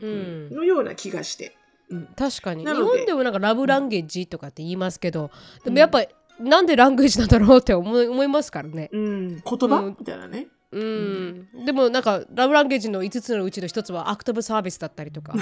[0.00, 1.56] うんのような気がして。
[1.90, 2.64] うん確かに。
[2.64, 5.30] 日本でもなんかラブランゲージとかって言いますけど、
[5.64, 6.04] でもやっぱ
[6.38, 8.90] なんでランゲージなんだろうって思い思いますからね。
[8.92, 10.48] うん、言葉、うんみたいなね。
[10.70, 15.34] うん、でもなんかラブランゲージの5つのうちの1つはアクティブサービスだったりと か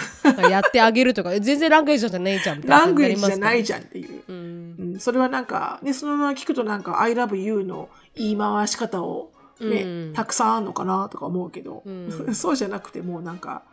[0.48, 1.30] やってあげるとか。
[1.40, 2.58] 全然ランゲージじゃないじゃん。
[2.58, 4.22] みたいなラングエージじゃないじじゃんっていう。
[4.28, 10.12] うんうん、それはなんか、ね、そのまま聞くとなんか、I love you の言い回し方をね、うん。
[10.14, 12.10] たくさんあるのかなとか思うけど、うん。
[12.34, 13.64] そうじゃなくてもうなんか、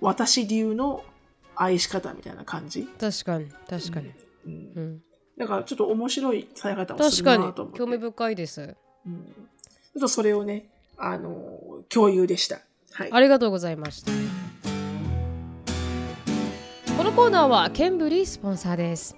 [0.00, 1.04] 私流の
[1.54, 2.84] 愛し方みたいな感じ？
[2.98, 4.12] 確かに確かに、
[4.46, 4.52] うん。
[4.52, 5.02] うん、
[5.36, 7.78] だからちょっと面白い伝え方をす確かにるなと思って。
[7.78, 8.76] 興味深いです。
[9.06, 9.14] うん。
[9.14, 10.71] ちょっとそれをね、
[11.04, 12.60] あの、共有でした。
[12.92, 13.08] はい。
[13.12, 14.12] ありがとうございました
[16.96, 19.16] このコーナーはケンブリースポンサーです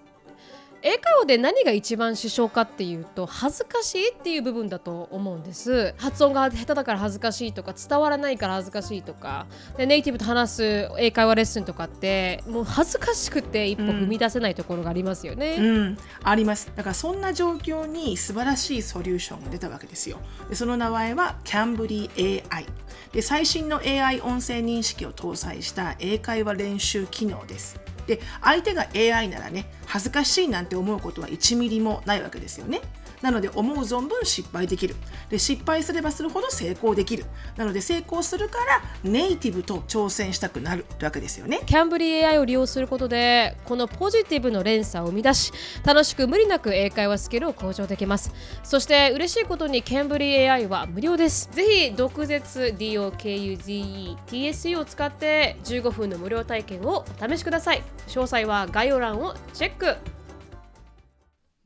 [0.87, 9.47] 英会話で何が一番支障かっていうと恥ずかしいっていう部分だと思うんです発音が下手だから恥ずかしいとか伝わらないから恥ずかしいとか
[9.79, 16.70] でネイティブと話す英会話レッスンとかってもう恥ずかしくて一歩踏み出せないところがありますよね、うん、あります。
[16.77, 20.18] だからそんな状況に素晴らしいソリューションが出たわけですよ。
[20.51, 22.66] でその名前は Cambly AI
[23.12, 23.23] で。
[23.23, 27.93] 最新の AI 音声認識を搭載した英会話練習機能です。
[28.07, 32.81] で相手が AI ならね恥ずかしいなんて思うことは1ミリもないわけですよね。
[33.25, 34.95] なので思う存分失敗できる。
[35.31, 37.25] で失敗すればするほど成功できる。
[37.57, 41.63] なので成功するからネイティブと挑戦したくなるわけですよね。
[41.65, 45.53] キャンブリー AI を利用することでこのポジティブの連鎖を生み出し
[45.85, 48.33] 楽しく無理なく英会話スキルを向上できます
[48.63, 59.97] そして嬉しいことにキャンブリー AI は無料ですぜひ毒舌 DOKUZETSU を使って15分の無料体験をお試しください詳細は概要欄をチェック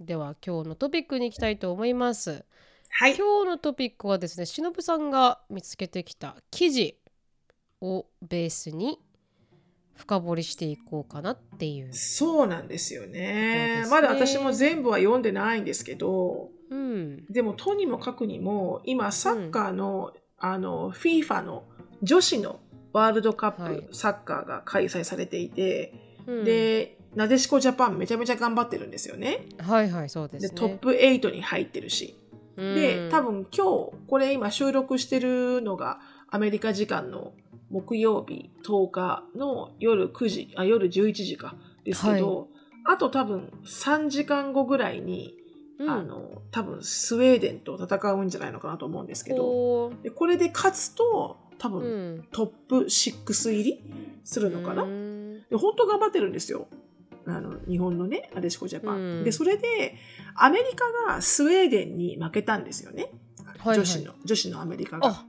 [0.01, 2.45] では今日のトピックに行きたいと思います。
[2.91, 3.17] はい。
[3.17, 6.97] 今日のトピックはですねしのぶさんが見つけてきた記事
[7.81, 9.01] をベースに
[9.97, 11.93] 深掘りしていこうかなっていう。
[11.93, 13.85] そうなんですよね。
[13.91, 17.27] まだ私も全部は読んでないんですけど、うん。
[17.27, 21.65] でもとにもかくにも今サッカーの、あの FIFA の
[22.05, 22.61] 女子の
[22.93, 23.89] ワールドカップ、はい。
[23.91, 25.93] サッカーが開催されていて、
[26.29, 29.41] うん、でなでしこジャパンめちゃめちゃ頑張ってるんですよね。
[29.59, 30.61] はいはいそうでですね。
[30.61, 32.17] トップ8に入ってるし。
[32.57, 35.99] で、うん多分今日、これ今収録してるのが
[36.31, 37.33] アメリカ時間の
[37.71, 42.51] 木曜日10日の夜9時、あ、夜11時かですけど、
[42.85, 45.35] あと多分3時間後ぐらいに、
[45.81, 51.87] うんあの、多分スウェーデンと戦うんじゃないのかなと思うんですけど、でこれで勝つと多分う
[52.19, 53.83] んトップ6入り
[54.23, 55.19] するのかな、うん
[55.51, 56.69] で本当頑張ってるんですよ。
[57.37, 58.97] あの日本のね、なでしこジャパン。
[58.97, 59.97] うんで、それで、
[60.35, 63.11] アメリカがスウェーデンに負けたんですよね。
[63.59, 65.09] はい女子の、女子のアメリカが。
[65.09, 65.25] あ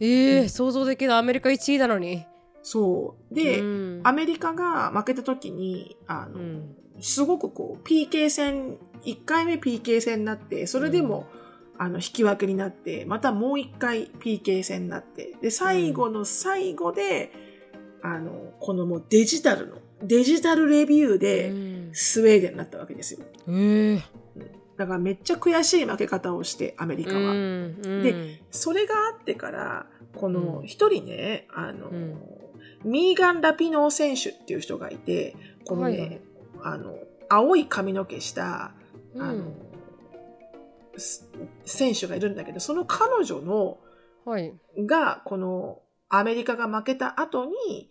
[0.00, 2.24] えーうん想像できないアメリカ1位なのに。
[2.62, 3.34] そう。
[3.34, 11.26] で、うんアメリカが負けた時に、あの、うんすごくこう、PK 戦、1回目 PK 戦になって、それでも、
[11.78, 17.32] あの、引き分けになって、またもう1回 PK 戦になって、で、最後の最後で、
[18.02, 21.90] あの、このもうデジタルの、デジタルレビューで、うん。
[21.92, 23.20] スウェーデンになったわけですよ。
[23.48, 24.02] えー。
[24.76, 27.32] だからめっちゃ悔しい負け方をして、アメリカは。
[27.32, 27.80] うん。
[28.02, 29.86] でそれがあってから、
[30.16, 30.66] このうん。
[30.66, 32.18] 一人ね、あの、うん。
[32.84, 35.36] ミーガン・ラピノー選手っていう人がいて、
[35.66, 36.20] このね、はいはい。
[36.62, 36.94] あの、
[37.28, 38.72] 青い髪の毛した、
[39.14, 39.22] うん。
[39.22, 39.52] あの、
[40.96, 41.28] す
[41.64, 43.78] 選手がいるんだけど、その彼女の、
[44.24, 44.54] はい。
[44.78, 47.89] が、この、アメリカが負けた後に、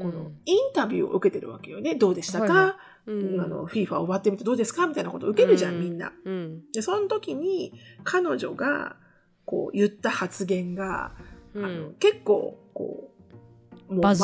[0.00, 1.96] このインタビューを受けてるわけよね。
[1.96, 3.40] どうでしたか、はいはうん。
[3.40, 5.80] あの、FIFA 終わってみてどうですかみたいなことを受けるじゃん、うん。
[5.80, 6.12] みんな。
[6.24, 6.62] うん。
[6.72, 7.72] で、その時に、
[8.04, 8.96] 彼女が、
[9.44, 11.12] こう、言った発言が、
[11.54, 11.64] うん。
[11.64, 13.10] あの結構、こ
[13.88, 14.18] う、もう毎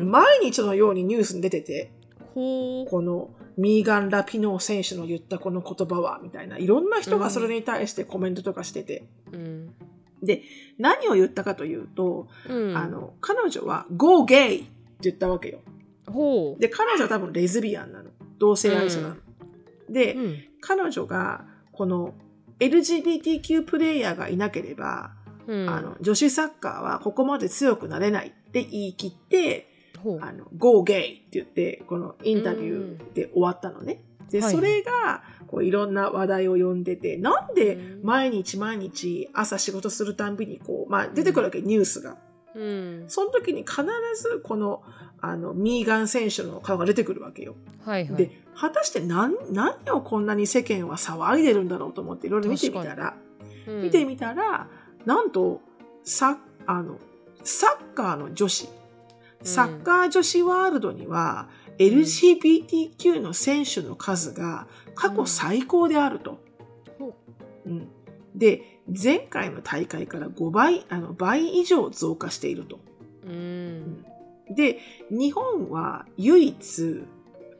[0.00, 1.90] 毎日のようにニュースに出てて、
[2.34, 9.74] このミーガン・ラピノー選手の言ったこの言葉は、みたいな、いろんな人がそれに対してコメントとかしてて、うん。
[10.22, 10.42] で、
[10.78, 12.76] 何を言ったかというと、うん。
[12.76, 14.66] あの、彼女は Go gay
[15.02, 15.60] 言ったわけよ。
[16.06, 18.10] ほうで、彼女は多分レズビアンなの。
[18.38, 19.16] 同性愛者なの。
[19.88, 22.14] で、うん彼女が、この
[22.58, 25.12] LGBTQ プレイヤーがいなければ、
[25.46, 29.68] うんあの、女子サッカーはここまで強くなれないって言い切って、
[30.20, 34.02] あの、Go gay って言って、このインタビューで終わったのね。
[34.30, 42.16] で、はいそれが、こういろんな話題を呼んでて、なんでうん毎日毎日朝仕事するたんびにこう、まあ出てくるわけ、ニュースが。
[42.56, 43.04] うん。
[43.08, 43.82] その時に必
[44.14, 44.82] ずこの、
[45.20, 47.54] あの、ミーガン選手の顔が出てくるわけよ。
[47.84, 48.16] はいはい。
[48.16, 53.14] で、果たして何、何をこんなに世間は騒いでるんだろうと思っていろいろ見てみたら、
[53.66, 53.82] うん。
[53.82, 54.68] 見てみたら、
[55.04, 55.60] なんと、
[56.02, 56.98] サあの、
[57.44, 58.68] サッカーの女子、
[59.42, 66.38] サッカー女子ワールドには、LGBTQ の選手の数が過去最高であると。
[66.98, 67.14] ほ
[67.66, 67.88] うん。
[68.34, 72.78] で、前回の大会から5倍、あの倍以上増加していると。
[73.24, 74.04] うん。
[74.54, 74.78] で、
[75.10, 77.04] 日本は唯一、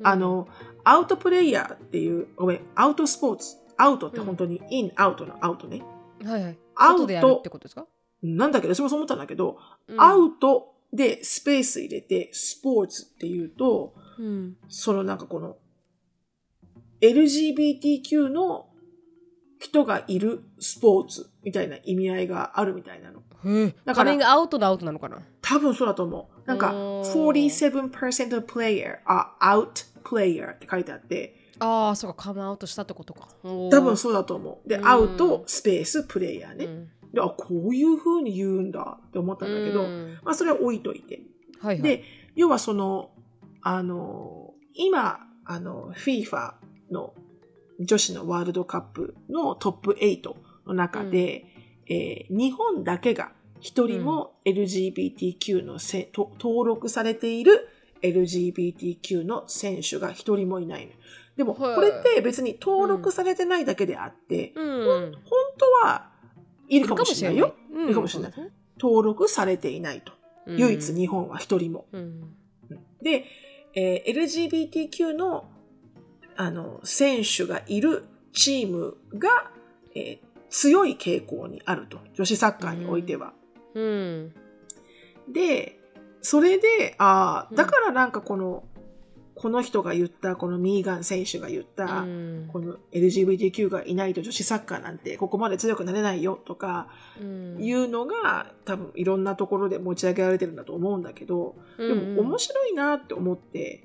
[0.03, 0.49] あの、
[0.85, 3.57] アウトプレイヤーっていう、ごめん、アウトスポーツ。
[3.77, 5.83] アウトって本当にイン、アウトのアウトね。
[6.25, 6.59] はいはい。
[6.77, 7.87] アウトってことですか？
[8.23, 9.59] なんだけど、私もそう思ったんだけど、
[9.89, 10.01] うん。
[10.01, 14.57] アウトでスペース入れて、スポーツっていうと、うん。
[14.69, 15.57] そのなんかこの、
[17.01, 18.69] LGBTQ の
[19.59, 23.21] 人がいるスポーツみたいな意味合いがあるみたいなの。
[23.45, 25.19] へえだからカミングアウトのアウトなのかな？
[25.41, 26.49] 多分そうだと思う。
[26.49, 33.29] なんか、おー47% of player are out player って書いてあって、ああ、そうか、カムアウトしたってことか。
[33.43, 34.69] 多多分そうだと思う。
[34.69, 36.65] で、うんアウト、スペース、プレイヤーね。
[36.65, 41.23] うんで、あ、こういう風に言うんだって思ったんだけど、うんまあそれは置いといて。
[41.61, 41.83] はいはい。
[41.83, 42.03] で、
[42.35, 43.11] 要はその、
[43.63, 46.55] あの、今、あの、FIFA
[46.91, 47.15] の
[47.81, 50.35] 女子のワールドカップのトップ8
[50.67, 51.47] の中で、
[51.89, 57.69] えー日本だけが一人も LGBTQ のせ、と登録されている
[58.03, 60.93] LGBTQ の選手が一人もいないの。
[61.37, 64.85] でも、はいこれって別に登録されてないだけであって、うん。
[64.85, 65.13] 本
[65.59, 66.11] 当は
[66.69, 67.55] いるかもしれないよ。
[67.73, 68.33] うんいるかもしれない
[68.81, 70.13] 登録されていないと。
[70.47, 71.87] うん唯一日本は一人も。
[71.93, 72.35] うん。
[73.03, 73.25] で、
[73.75, 75.49] えー LGBTQ の
[76.37, 79.51] あの選手がいるチームが、
[79.95, 81.99] えー強い傾向にあると。
[82.15, 83.33] 女子サッカーにおいては。
[83.75, 84.33] うん。
[85.29, 85.79] で、
[86.23, 88.65] それで、ああ、うんだからなんかこの、
[89.35, 96.89] この人が言った、このミーガン選手が言った、うんこの LGBTQ がいないと女子サッカーなんてここまで強くなれないよとか
[97.21, 103.85] うんいうのが多分いろんなところで持ち上げられてるんだと思うんだけど、でも面白いなって思って、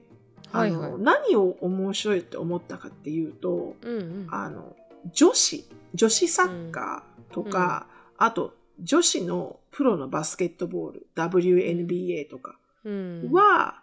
[0.51, 4.75] あの、はいはい何を面白いって思ったかっていうと、うんうんあの、
[5.13, 7.87] 女子、女子サッカーとか、
[8.17, 13.81] あと女子のプロのバスケットボール、WNBA とかうんは、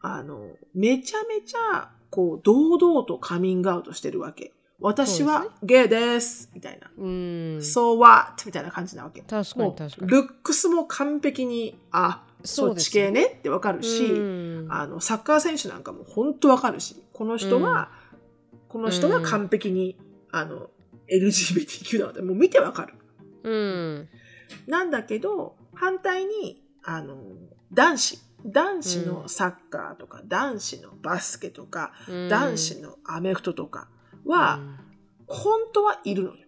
[0.00, 4.52] あの、めちゃめちゃ、こう、堂々とカミングアウトしてるわけ。
[4.80, 6.90] 私はゲイですみたいな。
[6.98, 7.06] うん。
[7.58, 8.44] So what?
[8.44, 9.22] みたいな感じなわけ。
[9.22, 10.10] 確かもうに確かに。
[10.10, 17.90] ルックスも完璧に、あ、そっち系ねってわかるし、うんあの、サッカー選手なんかも本当わかるし、この人は、
[18.68, 19.98] この人は完璧に、
[20.30, 20.68] あの、
[21.08, 22.94] LGBTQ なので、もう見てわかる。
[23.42, 24.08] うん。
[24.66, 27.16] なんだけど、反対に、あの、
[27.72, 33.88] 男子、男子のサッカーとか、男子のバスケとか、うん男子のアメフトとか
[34.26, 34.60] は、
[35.26, 36.44] 本当はいるのよ。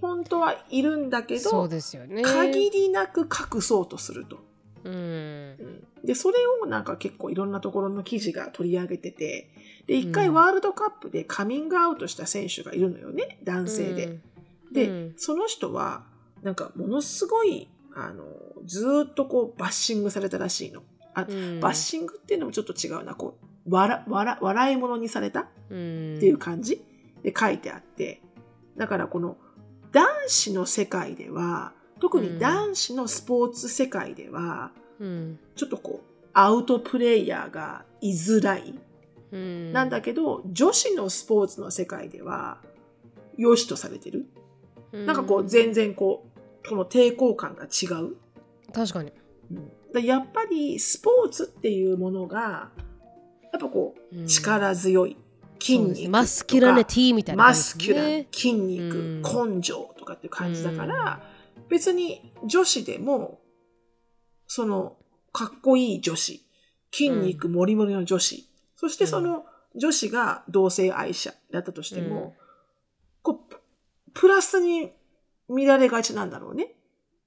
[0.00, 2.22] 本当はいるんだけど、ね。
[2.22, 4.47] 限りなく隠そうとすると。
[4.84, 4.92] うん。
[4.94, 5.86] うん。
[6.04, 9.50] で、それをなんか結構いろんなところの記事が取り上げてて、
[9.86, 14.18] で、一回うんワールドカップでカミングアウトした選手がいるのよね、男性で。
[14.72, 15.14] で、うん。
[15.16, 16.04] その人は、
[16.42, 18.24] なんかものすごい、あの、
[18.64, 20.82] ずーっとこうバッシングされたらしいの。
[21.14, 21.60] あうん。
[21.60, 25.48] バッシングっていうのもちょっと違うな、こう、笑、笑、笑い物にされた？
[25.70, 26.16] うん。
[26.16, 26.82] っていう感じ
[27.22, 28.22] で書いてあって、
[28.76, 29.36] だからこの
[29.90, 38.74] 男子の世界では、特に男子のスポーツ世界では、うんちょっとこう、アウトプレイヤーがいづらい。
[39.30, 42.58] うんなんだけど、女子のスポーツの世界では、
[43.36, 44.26] 良しとされてる。
[44.92, 46.26] なんかこう、全然こ
[46.64, 48.16] う、この抵抗感が違う。
[48.72, 49.12] 確かに。
[49.92, 52.70] でやっぱり、スポーツっていうものが、
[53.52, 55.16] やっぱこう、うん力強い。
[55.60, 56.10] 筋肉。
[56.10, 57.54] マスキュラネティみたいなね。
[57.54, 59.22] スキュラン、筋肉、うん
[59.56, 61.20] 根性とかっていう感じだから、
[61.68, 63.40] 別に女子でも、
[64.46, 64.96] その、
[65.32, 66.44] かっこいい女子、
[66.92, 69.44] 筋肉もりもりの女子、そしてその
[69.76, 72.34] 女子が同性愛者だったとしても、
[73.22, 73.60] こう、プ
[74.14, 74.92] プラスに
[75.48, 76.74] 見られがちなんだろうね。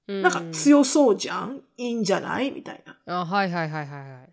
[0.08, 1.62] うんなんか強そうじゃん？
[1.76, 2.50] いいんじゃない？
[2.50, 3.20] みたいな。
[3.20, 4.32] あはいはいはいはいはい。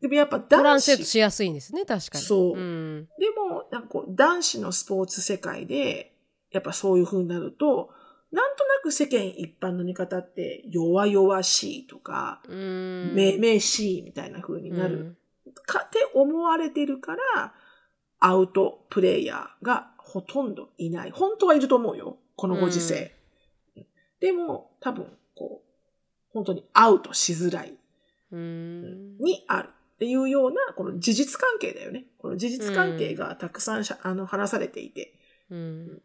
[0.00, 2.24] でもやっぱトラン男子、しやすいんですね、確かに。
[2.24, 3.08] そううん。
[3.18, 6.14] でも、なんかこう、男子のスポーツ世界で、
[6.50, 7.90] やっぱそういう風になると、
[8.32, 13.14] なんとなく世間一般の見方って、弱々しいとか、うん。
[13.14, 15.16] めめしいみたいな風になうる
[15.66, 17.54] かって思われてるから、
[18.20, 21.10] アウトプレイヤーがほとんどいない。
[21.10, 22.18] 本当はいると思うよ。
[22.36, 23.16] このご時世。
[24.20, 27.74] でも、多分、こう、本当にアウトしづらい
[28.30, 29.18] うん。
[29.18, 32.04] にあるっていうような、この事実関係だよね。
[32.18, 35.14] この事実関係がたくさんしゃ、あの話されていて。
[35.50, 36.02] うん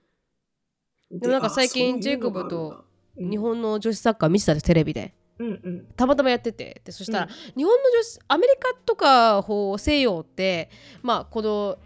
[1.11, 2.29] ででもなんか最近ジェイコ
[3.17, 3.29] うん。
[3.29, 5.13] 日本の女子サッカー見てたんですテレビで。
[5.39, 5.85] うんうん。
[5.95, 7.29] たまたまやっててでそしたら、うん。
[7.55, 10.69] 日本の女子アメリカとかこう西洋って
[11.01, 11.77] まあこの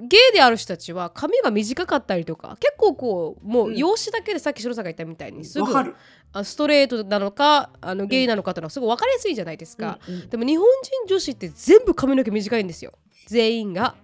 [0.00, 3.76] ゲイである人たちは髪が短かったりとか結構こうもううん。
[3.76, 5.72] 容姿だけでさっき白さんが言ったみたいにすぐ。
[6.30, 10.28] あストレートなのかあのゲイなのかっていうのはすごい分かりやすいじゃないですか、うんうん。
[10.28, 12.92] でも日本人女子って全部髪の毛短いんですよ。
[13.26, 13.94] 全員が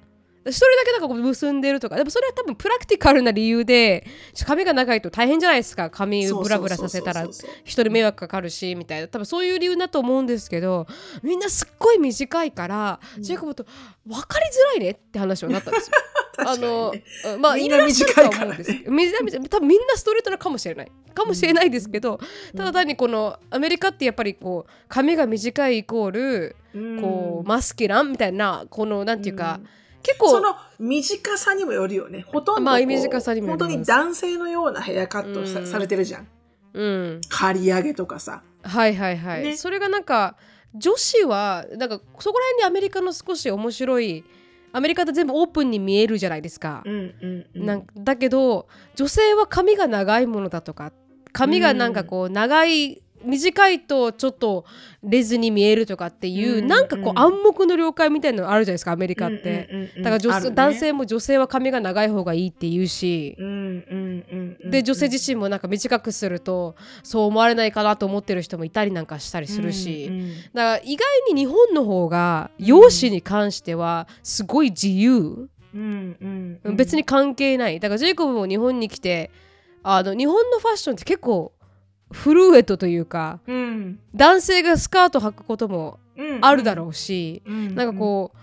[0.46, 1.96] 一人だけなんかこう結んでるとか。
[1.96, 4.06] でもそれは多分プラクティカルな理由で
[4.46, 5.90] 髪が長いと大変じゃないですか。
[5.90, 7.22] 髪ブラブラさせたら。
[7.24, 9.08] そうそうそうそう人に迷惑かかるしみたいな。
[9.08, 10.86] 多分そういう理由だと思うんですけど
[11.22, 13.22] みんなすっごい短いから、うん。
[13.22, 13.64] ジェイコブと
[14.06, 15.96] 分かりづらいねって話になったんですよ。
[16.46, 16.92] あの
[17.38, 20.92] まあ、いらっしゃるとは思うんですけど、みんな短い多分みんなストレートなかもしれない。
[21.14, 22.18] かもしれないですけど、
[22.56, 27.00] ただ単にこのアメリカってやっぱりこう髪が短いイコールうん。
[27.00, 29.68] こうマスキュランみたいなこのなんていうか、うん
[30.04, 32.24] 結構その短さにもよるよね。
[32.28, 35.66] ほとんどまあ短さにも本当に男性のようなヘアカットをさ,、うん。
[35.66, 36.28] されてるじゃん。
[36.74, 37.20] うん。
[37.28, 38.42] 刈り上げとかさ。
[38.62, 39.56] はいはいはい、ね。
[39.56, 40.36] それがなんか
[40.74, 44.24] 女子はなんかそこら辺にアメリカの少し面白い
[44.72, 47.66] アメリカって全部オープンに見えるじゃないですか、うんうんうん。
[47.66, 50.92] なんだけど女性は髪が長いものだとか
[51.32, 54.64] 髪がなんかこう長い短いとちょっと
[55.02, 60.02] レズに見えるとかっていう、うんなんかこううん暗黙の了解みたいなのあるじゃないですかアメリカって、うんうんうんうん。
[60.02, 60.50] だから女、ね。
[60.50, 70.28] 男性も女性は髪が長い方がいいって言うし、うんうんうんうんで女性自身もなんか短くするとそう思われないかなと思ってる人もいたりなんかしたりするし、うんうん。
[70.28, 76.76] だから意外に日本の方が容姿に関してはすごい自由、うんうんうん。
[76.76, 77.80] 別に関係ない。
[77.80, 79.30] だからジェイコブも日本に来て
[79.82, 81.52] あの日本のファッションって結構
[82.14, 83.98] フルーエットというかうん。
[84.14, 86.44] 男性がスカート履くこともうん。
[86.44, 87.74] あるだろうし、うん。
[87.74, 88.38] なんかこう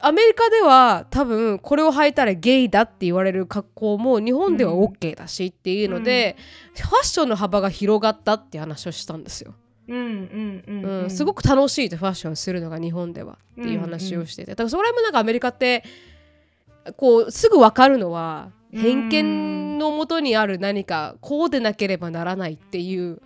[0.00, 6.36] アメリカでは多分これを履いたらゲイだって言われる格好も日本では OK だしっていうので、
[6.74, 9.54] ファッションの幅が広がったって話をしたんですよ。
[9.88, 11.02] うんうんうんうん。
[11.02, 11.10] うん。
[11.10, 15.84] すごく楽しいとファッションするのが日本ではっていう話をしてて、だからそれもなんかアメリカって
[16.96, 23.20] こうすぐ分かるのは偏見のもとにある何かこうでなければならないっていう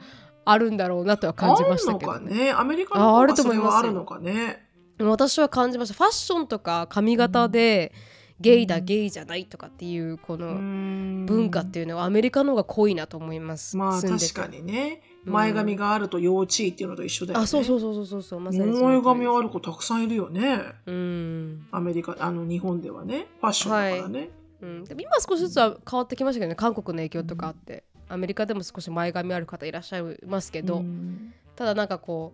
[0.44, 2.52] あるんだろうなとは感じましたけど、あるのかね。
[2.52, 3.64] アメリカのあある方がそと思いますよ。
[3.64, 4.68] れはあるのかね
[5.00, 5.94] 私は感じました。
[5.94, 7.92] ファッションとか髪型で
[8.40, 13.76] ゲイだ、うんゲイじゃないとかっていうこの文文化っていうのはアメリカの方が濃いなと思います。
[13.76, 15.02] まあ確かにね。
[15.26, 15.32] うん。
[15.32, 17.44] 前髪があると要注意っていうのと一緒だよね。
[17.44, 18.40] あそうそうそうそうそうそう。
[18.40, 20.60] まさにそ前髪ある子たくさんいるよね。
[20.86, 21.66] うん。
[21.70, 23.26] アメリカあの日本ではね。
[23.40, 24.30] ファッションだからね、
[24.60, 31.32] うん、でも今少しずつは変わってきましたけどね韓国の影響とかあって、アメリカでも少し前髪ある方いらっしゃいますけど、うん。
[31.56, 32.32] ただなんかこ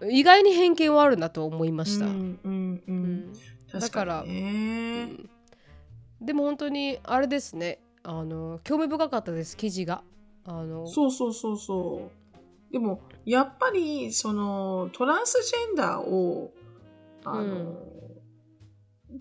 [0.00, 3.04] う意外に偏見はあるなと思いました、うんうんううん。
[3.30, 3.32] ん。
[3.72, 5.10] 確かにね。
[6.20, 7.80] でも本当にあれですね。
[8.02, 10.02] あの興味深かったです記事が。
[10.44, 10.86] あの。
[10.86, 12.10] そうそうそうそ
[12.70, 12.72] う。
[12.72, 16.52] でもやっぱりそのトランスジェンダーを
[17.24, 17.76] あの、うん。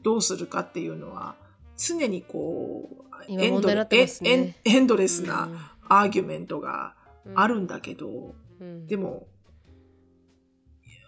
[0.03, 1.35] どうするかっていうのは
[1.77, 5.49] 常にこう今エンドエンエンドレスな
[5.87, 7.39] アーギュメントがうん。
[7.39, 8.87] あるんだけど、うん。
[8.87, 9.27] でも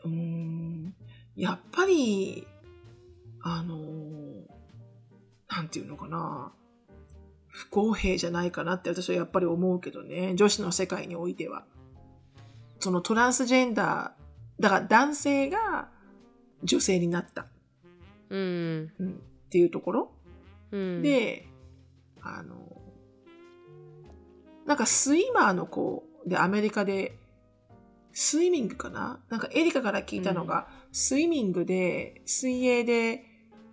[0.03, 0.93] うーん
[1.36, 2.45] やっぱり
[3.41, 3.78] あの
[5.49, 6.51] なんていうのかな
[7.47, 10.36] 不公平じゃないかなって私はやっぱり思うけどね。
[10.36, 11.65] 女子の世界においては。
[12.80, 15.89] そのトランスジェンダーだから男性が
[16.63, 17.47] 女性になった、
[18.30, 18.91] うん。
[18.99, 19.09] うん。
[19.11, 20.11] っていうところ、
[20.72, 21.01] うん。
[21.01, 21.47] で
[22.22, 22.55] あの
[24.65, 27.17] なんかスイマーの子でアメリカで
[28.11, 29.20] スイミングかな？
[29.30, 33.24] なんかエリカから聞いたのが、スイミングで水泳で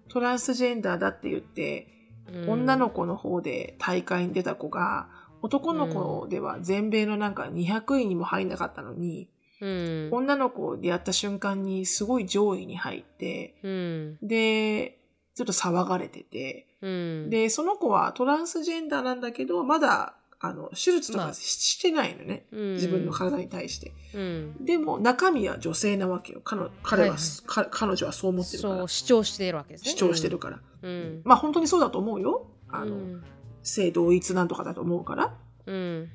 [0.08, 1.88] トランスジェンダーだって言って、
[2.32, 2.50] うん。
[2.50, 5.08] 女の子の方で大会に出た子が
[5.42, 9.30] 男の子では全米のなんか200位にも入んなかったのに、
[9.60, 10.08] うん。
[10.12, 14.18] 女の子でやった瞬間にすごい上位に入ってうん。
[14.22, 14.98] で
[15.34, 22.46] ちょっと騒がれてて、うんで、その子はトランスジェンダーなんだけど、まだ、あの、手術とまあかし,、してないのね。
[22.52, 23.92] うん自分の体に対して。
[24.14, 26.40] うんでも、中身は女性なわけよ。
[26.44, 28.88] 彼の彼は、はいか彼女はそう思ってるからそう。
[28.88, 30.60] 主張しているわけですね主張してるから。
[30.82, 32.50] うんまあ、本当にそうだと思うよ。
[32.68, 33.22] あの、うん
[33.62, 35.34] 性同一なんとかだと思うから。
[35.66, 36.08] うん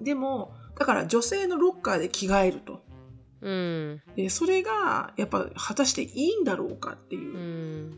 [0.00, 2.82] でも、だから女性のロッカーで着替えると。
[3.40, 7.34] うんで、それが、やっぱ、果たしていいんだろうかっていう。
[7.34, 7.90] うん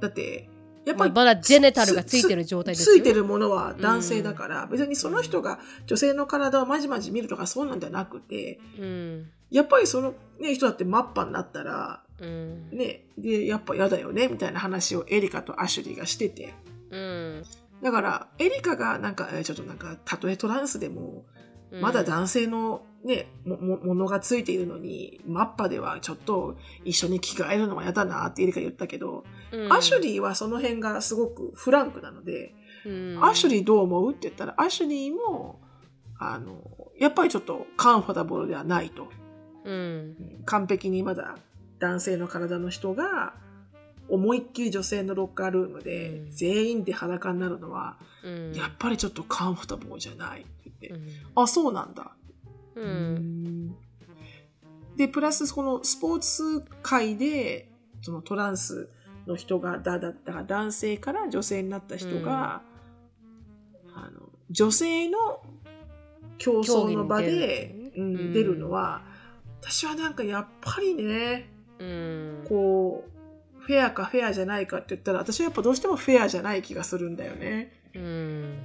[0.00, 0.48] だって、
[0.84, 2.96] やっまあぱり、まだジェネタルがついてる状態ですよ。
[2.96, 9.30] ついてるものは男性だから、別にその人が女性の体をまじまじ見るとかそうなんじゃなくて、うん。
[9.50, 12.70] やっぱりその、ね、人だってマッパになったら、うん。
[12.70, 16.54] ね、で、やっぱ嫌だよね、みたいな話をエリカとアシュリーがしてて。
[16.90, 17.42] うん。
[17.82, 21.24] だから、エリカがなんか、えちょっとなんか、たとえトランスでも、
[21.70, 21.80] うん。
[21.80, 29.24] まだ男性のね、も、もものがついているのに、マッパではちょっと一緒に着替えるのは嫌だなってエリカ言ったけど、
[29.54, 29.72] うん。
[29.72, 33.24] アシュリーはその辺がすごくフランクなので、うん。
[33.24, 35.60] アシュリーどう思うって言ったら、アシュリーも、
[36.18, 36.60] あの、
[36.98, 39.08] やっぱりちょっとカンファタブルではないと。
[39.64, 40.42] うん。
[40.44, 41.36] 完璧にまだ
[41.78, 43.34] 男性の体の人が、
[44.06, 46.30] 思いっきり女性のロッカールームでうん。
[46.30, 48.52] 全員で裸になるのは、うん。
[48.52, 51.42] やっぱりちょっとカンファタブルじゃないって言って、うん。
[51.42, 52.12] あ、そうなんだ。
[52.76, 53.74] うん。
[54.96, 57.70] で、プラスこのスポーツ界で、
[58.02, 58.90] そのトランス
[59.26, 62.62] の人が、だ、だ、だから男性から女性になった人が、
[63.94, 65.42] あの、女性の
[66.38, 69.02] 競争の場で、出るうんうん出るのは、
[69.60, 72.44] 私はなんかやっぱりね、うん。
[72.48, 77.72] こう、フェアかフェアじゃないかって言ったら、私はやっぱどうしてもフェアじゃない気がするんだよね。
[77.94, 78.58] うん。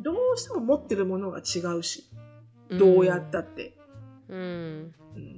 [0.00, 2.04] どうしても持ってるものが違うし、
[2.70, 3.76] どうやったって。
[4.28, 4.38] うん。
[4.38, 5.37] うん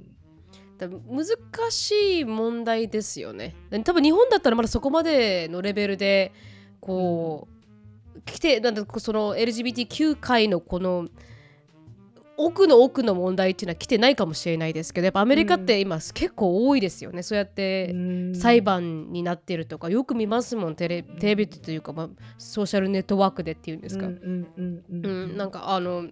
[0.87, 1.27] 難
[1.69, 3.55] しい問題ですよね。
[3.83, 6.31] 多分日本だったらまだそこまでのレベルで
[6.79, 7.47] こ
[8.15, 11.07] う来てなんだその LGBTQ 界のこの
[12.37, 18.35] 奥の奥の問題っていうのは来てないかもしれないですけどやっぱアメリカって今結構多いですよね、そうやってうん。
[18.35, 20.75] 裁判になってるとかよく見ますもん。
[20.75, 24.07] テレテレビというか、まあ、ソーシャルネットワークでっていうんですか。
[24.07, 25.05] うんうんうんうん。
[25.05, 26.07] うん、なんかあの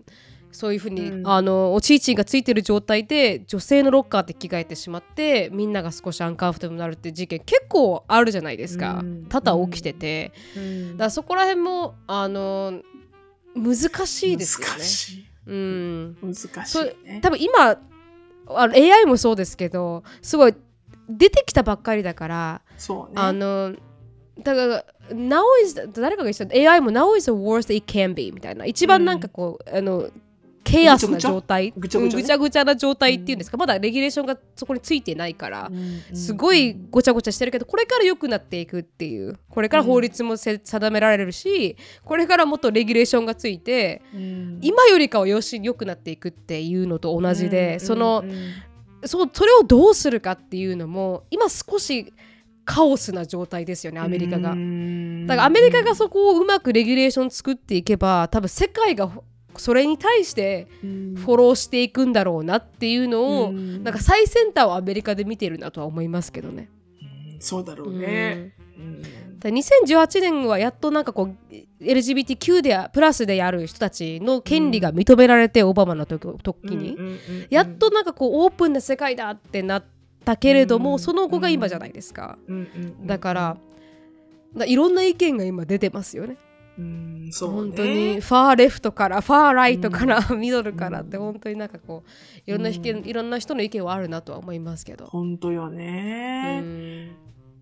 [0.52, 12.82] そういうふうに、うんあのおちいちんがついてる状態で女性のロッカーって着替えてしまってみんなが少しアンカンフォータブルになるって事件結構あるじゃないですか、うん多々起きてて、うんだからそこら辺もあの
[13.56, 13.76] 難
[14.06, 14.84] しいですよね難。
[14.84, 15.26] しい。
[15.48, 17.20] うん、難しそいうね。
[17.22, 17.78] 多分今
[18.48, 20.56] あの AI もそうですけどすごい
[21.10, 22.96] 出てきたばっかりだから、ね。
[23.16, 23.76] あの
[24.44, 30.10] だから now is 誰かが言ってた AI も now is the worst it can be みたいな一番なんかこう、あの
[30.64, 31.74] ケアスな状態。
[31.76, 32.18] ぐちゃぐちゃ？
[32.18, 35.72] うんぐちゃぐちゃな状態っていうんですか、まだレギュレーションがそこについてないから、
[36.14, 39.40] すごいごちゃごちゃしてるけどこれから良くなっていくっていう。
[39.50, 44.60] これから法律もせ定められるしこれからもっとレギュレーションがついてうん。
[44.62, 47.80] 今よりかはよし良くなっていくっていうのと同じで、うん。
[47.80, 48.24] その
[49.06, 52.14] そうそれをどうするかっていうのも今少し
[52.66, 54.52] カオスな状態ですよねアメリカが。
[54.52, 55.26] うん。
[55.26, 59.10] だからアメリカがそこをうまくレギュレーション作っていけば多分世界が
[59.58, 66.70] それに対してうんフォローしていくんだろうなっていうのを、うんなんか最先端をアメリカで見てるなとは思いますけどね。
[67.40, 68.54] そうだろうね。
[68.78, 69.02] うん
[69.40, 76.98] だから2018年はやっとなんかこう LGBTQ でプラスでやる人たちの権利が認められて、オバマの時時に、
[77.50, 79.84] やっとなんかこうオープンな世界だってなっ
[80.26, 82.38] たけれども、うんその後が今じゃないですか。
[83.06, 83.58] だから、
[84.58, 86.36] だいろんな意見が今出てますよね。
[86.80, 87.56] うんそうね。
[87.56, 92.10] 本当にファーレフトからファーライトから、ミドルからって本当になんかこう
[92.50, 95.06] いろんな意見、いろんな人の意見はあるなとは思いますけど。
[95.08, 96.62] 本当ようね。
[96.62, 97.16] ん。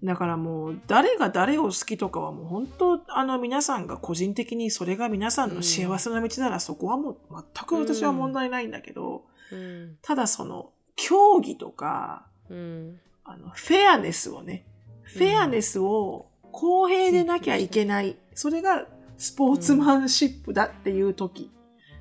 [0.04, 9.98] だからもう誰が誰を好きとかはもう本当あの皆さんが個人的にそれが皆さんの幸せな道ならそこはもう全く私は問題ないんだけど、うん。
[10.04, 13.00] ただその競技とかうん。
[13.30, 14.66] あのフェアネスをね
[15.04, 18.86] フェアネスを公平でなきゃいけない、それが
[19.18, 21.52] スポーツマンシップだっていう時、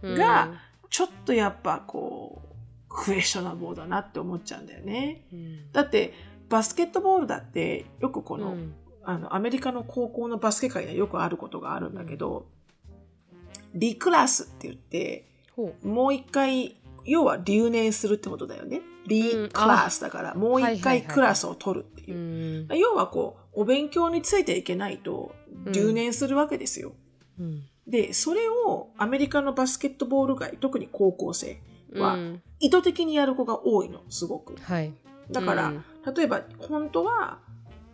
[0.02, 0.52] が
[0.90, 2.46] ちょっとやっぱこう
[2.88, 5.26] クエスチョナブルだなって思っちゃうんだよね。
[5.32, 5.72] うん。
[5.72, 6.14] だって
[6.48, 8.74] バスケットボールだってよくこの、うん。
[9.04, 12.46] あのアメリカの高校のバスケ界にはよくあることがあるんだけど、
[13.74, 18.80] リクラスって言ってほもう一回要は留年するってことだよね。
[19.06, 22.04] リうんクラスだからもう一はいはいはい回クラスを取るってう。
[22.10, 22.68] いう。
[22.70, 22.78] うん。
[22.78, 25.34] 要はこうお勉強についていけないと
[25.72, 26.90] 留年するわけですよ。
[26.90, 27.05] うん
[27.86, 31.60] でそれをアメリカのバスケットボール界特に高校生
[31.94, 32.42] はうん。
[32.58, 34.56] 意図的にやる子が多いのすごく。
[34.62, 34.92] はい。
[35.30, 35.84] だから、うん。
[36.14, 37.38] 例えば本当は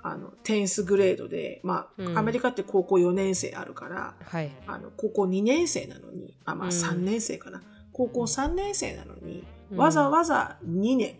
[0.03, 2.19] あのテンスグレードで、まあうん。
[2.19, 4.51] アメリカって高校4年生あるからはい。
[4.67, 6.73] あの高校2年生なのにあ、まあ、うん。
[6.73, 7.63] 3年生かな、
[7.93, 9.79] 高校3年生なのに、うん。
[9.79, 11.17] わざわざ2年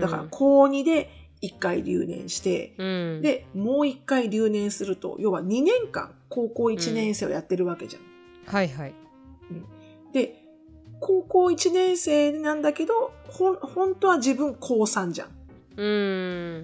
[0.00, 1.10] だから高2で
[1.42, 8.02] 1回留年して、うん、でもう1回留年すると要は2年間高校1年生をやってるわけじゃん。
[8.46, 8.94] はいはい。
[10.12, 10.42] で
[11.00, 15.28] 高校1年生なんだけどほん本当は自分高3じゃん。
[15.76, 15.84] う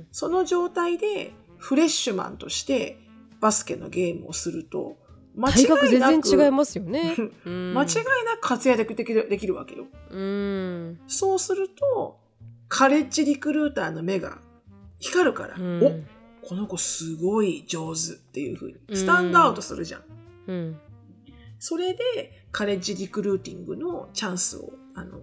[0.00, 0.06] ん。
[0.12, 2.98] その状態でフレッシュマンとして
[3.40, 4.96] バスケのゲームをすると
[5.36, 7.16] 間違いなく全然違いますよね。
[7.44, 7.88] うん間違い
[8.24, 9.86] なく活躍できるできるわけよ。
[10.10, 11.00] うん。
[11.06, 12.18] そうすると
[12.68, 14.38] カレッジリクルーターの目が
[14.98, 16.00] 光るから、うんお
[16.46, 20.02] この子すごい上手っていう風うんにスタンドアウトするじゃん。
[20.46, 20.80] うん。
[21.58, 25.18] それでカレッジリクルーティングのチャンスをあの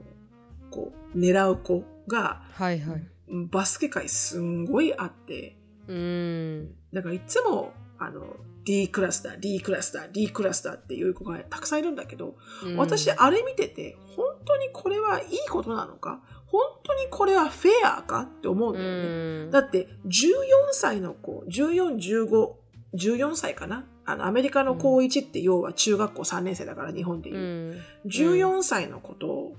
[0.72, 3.04] こう狙う子がはいはい。
[3.50, 5.56] バスケ界すんごいあって
[5.88, 6.76] うん。
[6.92, 16.22] だからいつもあの D クラスだ D クラスだ D クラスだっていう子がたくさんいるんだけど、うん私あれ見てて本当にこれはいいことなのか？
[16.54, 19.46] 本当にこれはフェアかって思うんうだよね。
[19.48, 19.52] ん。
[19.52, 20.22] だって14
[20.72, 22.52] 歳の子14、15、
[22.94, 23.86] 14歳かな？
[24.06, 27.40] あのアメリカの高1って要は中学校3年生だから日本でいうう。
[27.40, 27.82] ん。
[28.06, 29.54] 14歳の子と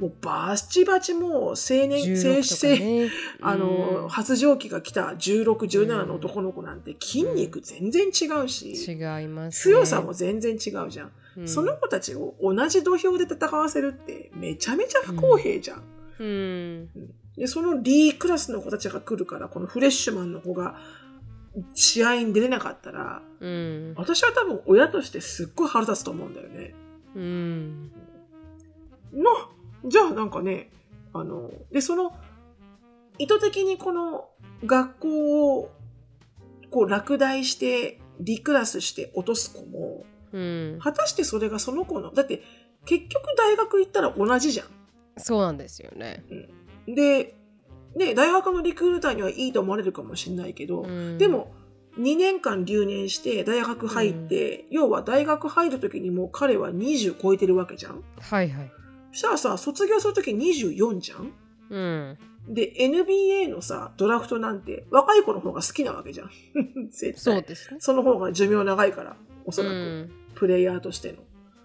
[0.00, 1.54] もうバチバチもう青
[1.86, 3.10] 年、精16子とかね。
[3.40, 9.74] あの、うん発情期が来た16、17の男の子なんて筋肉全然違うし、違います、ね。
[9.76, 11.12] 強さも全然違うじゃん。
[11.36, 15.82] うん、その子たちを同じ土俵で戦わせるってめちゃめちゃ不公平じゃん。
[16.18, 16.88] うん。
[17.36, 20.76] で、その D クラスの子たちが来るから、このフレッシュマンの子が
[21.74, 23.94] 試合に出れなかったら、うん。
[23.96, 26.74] 私は多分親としてすっごい腹立つと思うんだよね。
[27.14, 27.92] うん。
[29.12, 29.30] の、
[29.86, 30.70] じゃあなんかね、
[31.12, 32.12] あの、で、その、
[33.18, 34.28] 意図的にこの
[34.64, 35.70] 学校を
[36.70, 40.78] こう落第して、リクラスして落とす子も、うん。
[40.80, 42.42] 果たしてそれがその子の、だって
[42.84, 44.66] 結局大学行ったら同じじゃん。
[45.16, 46.24] そうなんですよね。
[46.86, 47.34] で、
[47.96, 51.52] ね、大学のリクルーターにはいいと思われるかもしれないけど、うんで、も、
[51.98, 58.72] 2年間留年して大学入って、要は大学入る時にもう彼は20超えてるわけじゃんはいはい。
[59.12, 61.32] そしたらさ、卒業する時24じゃん
[61.70, 62.18] うん。
[62.48, 66.30] で、NBA のさ、ドラフトなんて若い子の方が好きなわけじゃん。
[66.90, 67.14] 絶対。
[67.14, 67.76] そうですね。
[67.80, 71.18] その方が寿命長いから、おそらく、うんプレイヤーとしての。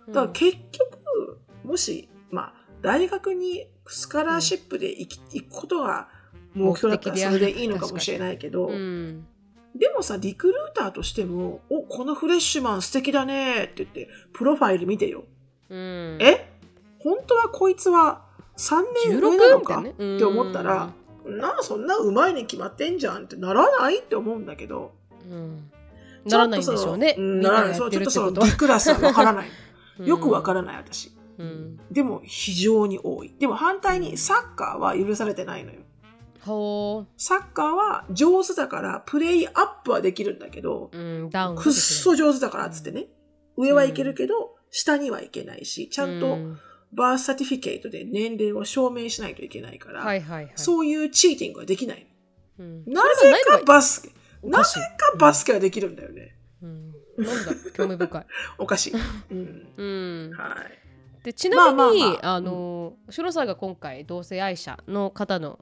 [0.09, 6.07] だから結局、もし、まあ、大学にスカラーシップで行き行くことが
[6.53, 9.25] 目標だったらそれでいいのかもしれないけど、うん。
[9.75, 15.25] でもさ、リクルーターとしても、お、このフレッシュマン素敵だねって言って、プロファイル見てよ。
[15.69, 16.49] うん、え？
[16.99, 18.25] 本当はこいつは
[18.57, 20.91] 3年上なのか、って思ったら、
[21.25, 23.99] なあ、そんなうまいに決まってんじゃんってならない？
[23.99, 24.93] って思うんだけど。
[25.29, 25.71] うん、
[26.25, 27.15] ならないんでしょうね。
[27.17, 27.75] ならない。
[27.75, 29.49] そう、ちょっとそのみんながや D クラスはわからない。
[30.03, 31.11] よくわからない、私。
[31.39, 31.79] うん。
[31.91, 33.33] でも、非常に多い。
[33.39, 35.79] でも反対にサッカーは許されてないのよ。
[36.41, 40.97] ほサッカーは上手だから、プレイアップはできるんだけど、う。
[40.97, 43.07] うん、くっそ上手だからっつってね。
[43.57, 46.59] 上はいけるけど、下にはいけないし、ちゃんとうん
[46.91, 50.53] バースサティフィケートで年齢を証明しないといけないから、はいはいはい。
[50.55, 52.07] そういうチーティングはできない。
[52.57, 52.83] うん。
[52.85, 54.09] なぜかバスケ、
[54.43, 56.35] なぜかバスケはできるんだよね。
[56.63, 56.91] うん。
[57.17, 58.25] なんだ、興味深い。
[58.57, 58.93] おかしい。
[59.31, 59.67] うん。
[59.77, 59.83] う
[60.29, 60.31] ん。
[60.35, 60.88] はい。
[61.23, 62.35] でちなみに、まあまあまあ。
[62.35, 65.59] あのシロさんが今回同性愛者の方の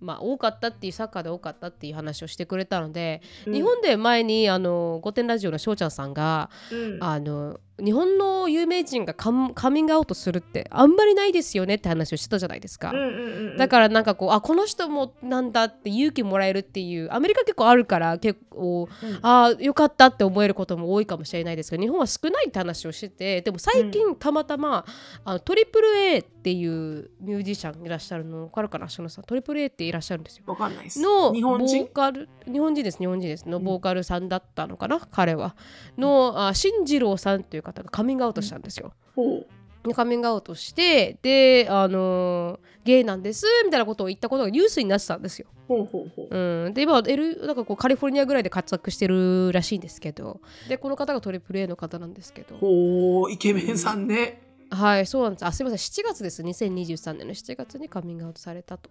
[0.00, 3.54] まあ多かったっていうサッカーで多かったっていう話をしてくれたので、うん。
[3.54, 6.98] 日本で前にあの御殿ラジオの翔ちゃんさんが、うん。
[7.02, 9.30] あの日本の有名人がカ
[9.70, 12.90] ミングアウトするってあんまりないですよねって話をしてたじゃないですか。
[12.90, 13.06] うんうんう
[13.54, 19.18] んだからなんかこうあこの人もなんだって勇気もらえるっていうアメリカ結構あるから結構、うん。
[19.22, 24.84] ああよかったって思えることも多いかもしれないですけど日本は少ないって話をしててでも最近たまたま、
[25.24, 30.44] あのトリプル A っていうミュージシャンいらっしゃるの分かるかな篠さんトリプル A っていらっしゃるんですよ。
[30.46, 31.00] わかんないです。
[31.02, 31.84] のボ日本人？
[31.84, 33.48] ーカル日本人です日本人です。
[33.48, 35.56] のボーカルさんだったのかな、彼は。
[35.98, 38.92] のあ進次郎さんという方がカミングアウトしたんですよ。
[39.14, 39.46] ほう。
[39.82, 45.46] でカミングアウトしてであのーゲイなんですみたいなことを言ったことがニュースになってたんですよ。
[45.68, 45.86] ほ
[46.30, 50.40] うん、で今エルなんかこうカリフォルニアぐらいで活躍してるらしいんですけど。
[50.68, 52.56] でこの方がトリプル A の方なんですけど。
[52.56, 54.42] ほう、イケメンさんね。
[54.70, 55.46] はいそうなんです。
[55.46, 55.78] あすいません。
[55.78, 56.42] 7月です。
[56.42, 58.90] 2023年の7月にカミングアウトされたと。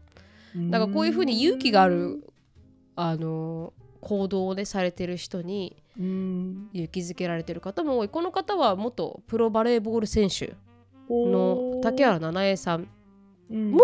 [0.56, 2.24] だからこういうふうに勇気がある
[2.96, 6.70] あの行動をねされてる人にうん。
[6.74, 8.10] 勇気づけられてる方も多い。
[8.10, 10.56] この方は元プロバレーボール選手
[11.10, 12.88] の竹原七重さん
[13.50, 13.80] も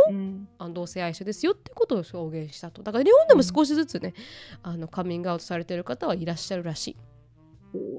[0.60, 2.84] あの同性愛者ですよってことを証言したと。
[2.84, 4.14] だから日本でも少しずつね、
[4.62, 6.98] あのカミングアウトされてる方はいらっしゃるらしい。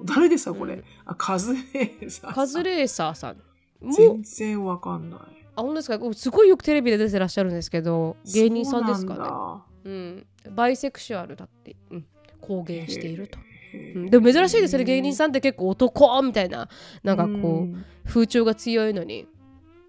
[0.04, 0.84] 誰ですかこれ、うん。
[1.04, 2.32] あカズレーザーさん。
[2.32, 3.36] カズレーサーさん。
[3.84, 5.20] も全然わかんない。
[5.56, 6.14] あ本当ですか？
[6.14, 9.18] すごいよくテレビで出てらっしゃるんですけど芸人さんですかね？
[9.18, 10.54] そうなん。
[10.54, 12.06] バイセクシュアルだって、うん、
[12.40, 13.38] 公言していると、
[13.74, 14.10] うん。
[14.10, 14.84] でも珍しいですね。
[14.84, 16.68] 芸人さんって結構男みたいな
[17.02, 17.84] なんかこう、うん。
[18.04, 19.26] 風潮が強いのに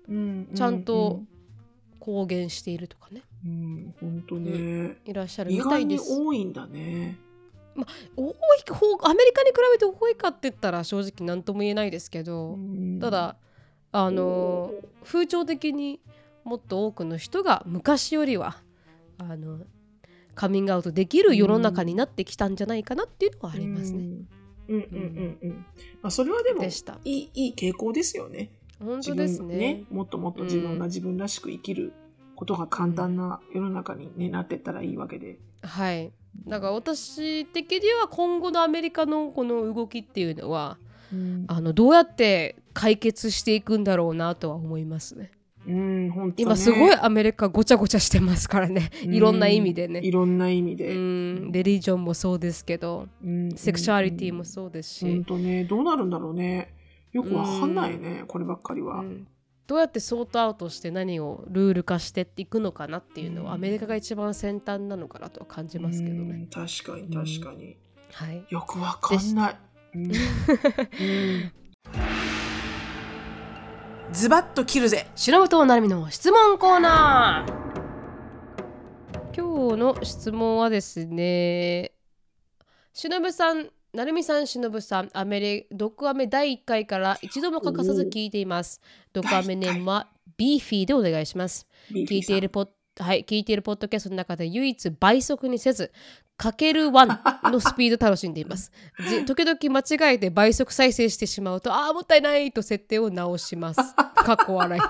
[0.07, 0.49] うん。
[0.55, 1.21] ちゃんと
[1.99, 3.23] 公言しているとかね。
[3.45, 3.95] うん。
[3.99, 6.05] 本当ね、いらっしゃる意みたいです。
[6.09, 7.17] 多いんだね。
[8.15, 8.33] 多い
[8.67, 12.99] 方アメリカに比べて多いかって言ったら正直何とも言えないですけど、うん。
[12.99, 13.35] ただ
[13.91, 14.71] あの
[15.03, 15.99] 風潮的に
[16.43, 18.57] もっと多くの人が昔よりは
[19.17, 19.59] あの
[20.37, 23.99] カミングアウトできる世の中になってきたんじゃないかなっていうのはありますね。
[23.99, 24.27] うん。
[24.69, 24.77] うん。
[24.77, 25.37] うん。
[25.41, 25.65] うん。
[26.03, 26.99] まあそれはでもでした。
[27.03, 29.57] いいいい傾向ですよね本当ですね。
[29.57, 31.91] ねもっともっと自分が自分らしく生きる
[32.35, 36.11] ことが簡単な世の中に、ね、なってったらいいわけではい。
[36.47, 40.77] だから私的には今後のアメリカのこの動きっていうのは
[41.11, 41.45] うん。
[41.47, 43.83] あのどうやって解決していくん。
[43.83, 45.31] だろうなとは思いますね。
[45.67, 46.43] うん本当ね。
[46.43, 48.89] 今すごいアメリカごちゃごちゃしてますからね。
[49.03, 50.11] いろんな意味でうんいね。
[50.11, 53.51] ろんな意味うで、ん、レリジョンもそうですけど、うん。
[53.51, 55.05] セクシュアリティもそうですし。
[55.05, 55.65] 本当ね。
[55.65, 56.73] どうなるんだろうね。
[57.11, 59.27] よくわかんないね、こればっかりは、うん。
[59.65, 63.55] どうやってソートアウトして何をルール化していくのかなっていうのは、うん。
[63.55, 66.21] アメリカが一番先端なのかなとは感じますけどね。
[66.21, 66.47] うん。
[66.47, 67.75] 確かに確かに。
[68.13, 68.45] はい。
[68.49, 69.55] よくわかんない。
[74.11, 75.07] ズバッと切るぜ。
[75.15, 79.35] しのぶとなるみの質問コーナー。
[79.35, 81.91] 今日の質問はですね
[82.93, 88.81] しのぶさんなるみさんしのぶさんアメリ毒アメ第1回から一度も欠かさず聞いています。
[89.11, 91.67] 毒アメネームはビーフィーでお願いします。
[91.91, 92.67] 聞いているポッ
[92.99, 95.91] はい、聞いているポッドキャストの中で唯一倍速にせず
[96.37, 98.71] かける1のスピード楽しんでいます。
[99.09, 99.79] じ時々間
[100.11, 103.95] 違えて倍速再生してしまうと、ああ、もったいないと設定を直します。
[103.95, 104.81] かっこ笑い。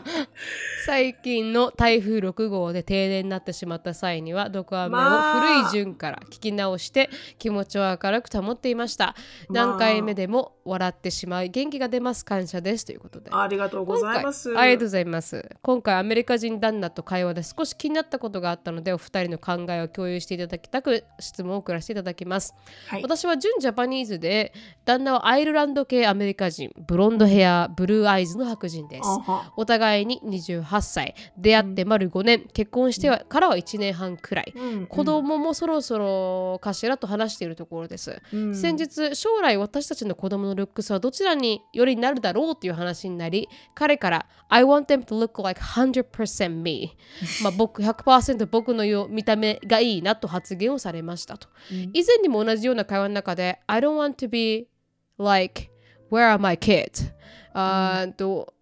[0.84, 7.08] 最近の台風6号で停電になってしまった際には、ドクアメを古い順から聞き直して
[7.38, 9.14] 気持ちを明るく保っていました。
[9.48, 12.22] まあ何回目でも笑ってしまい、元気が出ます。
[12.22, 12.84] 感謝です。
[12.84, 13.30] ということで。
[13.32, 14.54] ありがとうございます。
[14.58, 15.48] ありがとうございます。
[15.62, 22.54] 今回アメリカ人旦那と会話で少し気になったことがあったのでお二人の考えを共有していただきたく質問を送らせていただきます。
[22.88, 24.52] はい、私は純ジャパニーズで
[24.84, 29.08] 旦那はアイルランド系アメリカ人ブロンドヘアブルーアイズの白人です。
[29.56, 31.14] お互いに28歳。
[31.36, 32.46] 出会って丸5年。
[32.52, 34.52] 結婚してはからは1年半くらい。
[34.54, 38.20] うん子供もそろそろかしらと話しているところです。
[38.32, 38.54] うん。
[38.54, 46.96] 先日将来私たちの子供のルックスはどちらによりなるだろうという話になり彼から I want them to look like 100% me
[47.42, 51.90] まあ僕100%僕のよう見た目がいいなと発言をされましたと、うん。
[51.92, 54.68] 以前にも同じような会話の中で I don't want to be
[55.18, 55.70] like
[56.10, 57.12] where are my kids?
[57.52, 58.52] あーと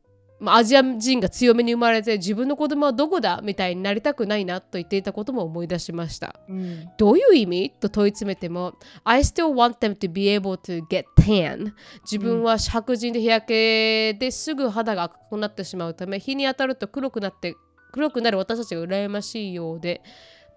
[0.41, 6.35] まあアジア人が強めに生まれて自分の子供はどこだみたいになりたくないなと言っていたことも思い出しました。
[6.49, 6.89] うん。
[6.99, 7.71] どういう意味？
[7.81, 8.75] と問い詰めても
[9.05, 11.73] I still want them to be able to get tan.
[12.03, 17.55] 自分は白人で日焼けですぐ肌が赤くなってしまうため日に当たると黒くなって
[17.93, 20.03] 黒くなる私たちが羨ましいようで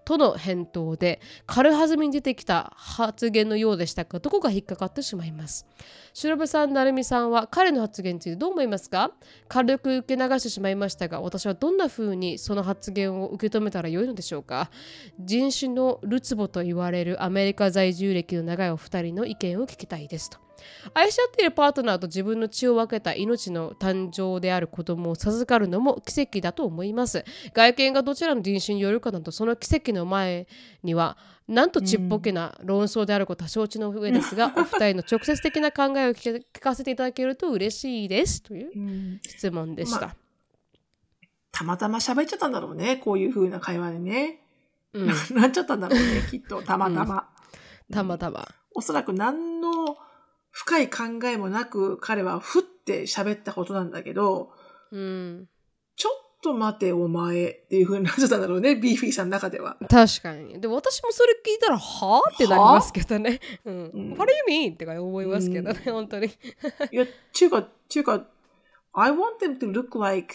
[0.08, 5.66] との返答で軽はずみに出てきた発言のようでしたがどこが引っかかってしまいます？
[6.14, 9.10] 白部さん成美さんは彼の発言についてどう思いますか？
[9.48, 14.70] 軽く受け流してしまいましたが私はどんな風にその発言を受け止めたらよいのでしょうか？
[15.20, 20.47] 人種のルツボと言われるアメリカ在住歴の長いお二人の意見を聞きたいですと。
[20.94, 30.46] 愛し合っているパートナーと自分の血を分けた命の誕生である子供を授かるのも奇跡だと思います外見がどちらの人種によるかなどその奇跡の前
[30.82, 31.16] には
[31.48, 40.08] なんとちっぽけな論争であることは承知の上ですが、 お二人の直接的な考えを聞かせていただけると嬉しいですといううん質問でした。
[40.08, 40.14] ま
[41.50, 42.98] たまたま喋っちゃったんだろうね。
[42.98, 44.42] こういう風な会話でね。
[44.92, 45.06] うん、
[45.40, 46.62] なっちゃったんだろうね、きっと。
[46.62, 47.30] たまたま。
[47.90, 48.46] たまたま。
[48.74, 49.96] おそらく何の
[50.58, 54.50] 深い考えもなく彼はふって喋ったことなんだけど、
[54.90, 55.48] うん、
[55.94, 59.76] ちょっと待てお前っていう風になっちゃったんだろうね、 ビーフィーさんの中では。
[59.88, 60.60] 確かに。
[60.60, 63.38] でも私もそれ聞いたら、はあってなりますけどね。
[63.64, 63.74] うん。
[63.74, 64.74] うん What do you mean?
[64.74, 66.26] ってか思いますけどね、本当に。
[66.26, 66.30] い
[66.90, 68.26] や、ちゅうか、ちゅうか、
[68.94, 70.34] I want them to look like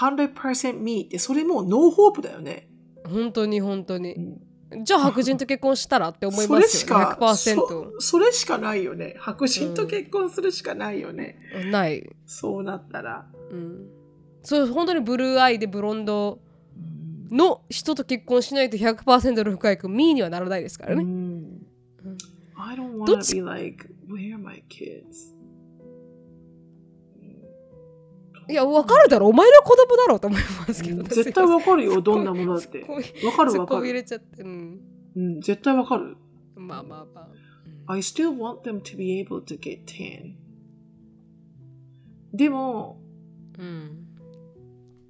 [0.00, 2.68] 100% me って、それもうノーホープだよね。
[3.08, 4.20] 本当に本当にう。
[4.20, 6.62] んじゃあ白人と結婚したらって思いそますよね。
[6.62, 8.00] れしか、100%そ。
[8.00, 9.14] それしかないよね。
[9.18, 11.38] 白人と結婚するしかないよね。
[11.70, 12.08] ない。
[12.26, 13.26] そうなったら。
[13.50, 13.88] うん。
[14.42, 16.40] そう、本当にブルーアイでブロンド
[17.30, 21.02] の人と結婚しないと100%の深いミーにはならないですからね。
[21.02, 21.12] うんう
[22.10, 22.18] ん
[22.56, 25.33] I don't ど wanna っち？be like, where are my kids?
[28.48, 29.28] いや、わかるだろ。
[29.28, 31.08] お前の子供だろうと思いますけどね。
[31.08, 32.80] 絶対わかるよ、どんなものだって。
[33.24, 33.92] わかるわかる。
[33.92, 34.42] れちゃって。
[34.42, 34.80] うん。
[35.16, 36.16] うん、絶対わかる。
[36.56, 37.28] まあまあまあ。
[37.86, 40.34] I still want them to be able to get tan.
[42.32, 43.00] でも、
[43.58, 44.06] うん。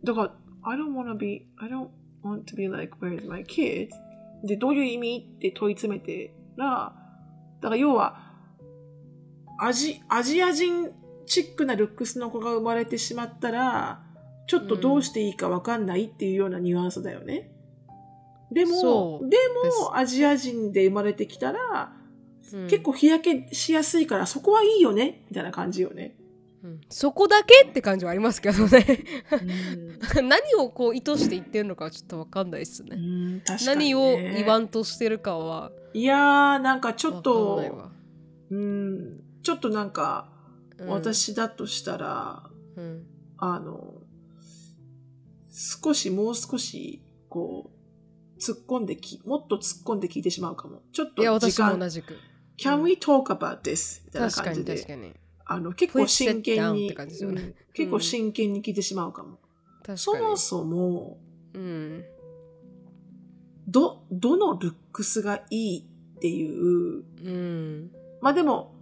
[0.04, 1.88] だから、I don't wanna be, I don't
[2.22, 3.90] want to be like, where's my kids?
[4.44, 6.94] で、どういう意味って問い詰めてら、
[7.60, 8.20] だから要は、
[9.58, 10.90] アジ、アジア人
[11.26, 14.02] チックなルックスの子が生まれてしまったら、
[14.46, 17.50] ちょっとどうしていいかわかんないっていうようなニュアンスだよね。
[18.52, 19.36] でも、で
[19.80, 26.14] も、アジア人で生まれてきたら、うん結構日焼けしやすいから、そこはいいよね、みたいな感じよね。
[26.62, 28.86] うんそこだけって感じはありますけどね。
[30.16, 32.96] うん 何をこう意図して言ってるのかはちょっとわかんないですね。
[32.96, 35.72] うん確かに何ねを言わんとしてるかは。
[35.94, 37.90] いやー、なんかちょっと
[38.50, 40.30] うん、ちょっとなんか、
[40.78, 43.06] うん私だとしたら、うん
[43.38, 43.94] あの、
[45.50, 47.70] 少し、もう少し、こ
[48.36, 50.82] う、突っ込んでき、もっと突っ込んで聞いてしまうかも。
[50.92, 52.18] ちょっといや、時間私も同、じく。
[52.58, 54.04] can we talk about this?
[54.04, 54.92] みたいな確か感じでに確。
[54.92, 55.12] かに。
[55.46, 59.38] あの、結構真剣に、ねうん結構真剣に聞いてしまうかも。
[59.82, 59.98] 確かに。
[59.98, 61.18] そもそも、
[61.54, 62.04] うん。
[63.68, 67.90] ど、どのルックスがいいっていう、うん。
[68.20, 68.73] まあでも、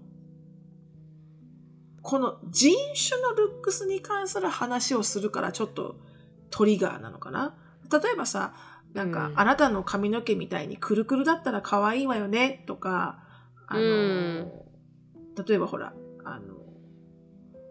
[2.03, 2.75] この人
[3.09, 5.97] 種のルックスに関する話をするからちょっと
[6.51, 7.57] トリガーなのかな？
[7.91, 8.55] 例えばさ、
[8.93, 9.41] なんか、うん。
[9.41, 13.19] あなたの髪の毛みたいにくるくるだったら可愛いわよねとか、
[13.69, 14.53] あの、うん。
[15.47, 15.95] 例えばほら、
[16.25, 16.57] あの、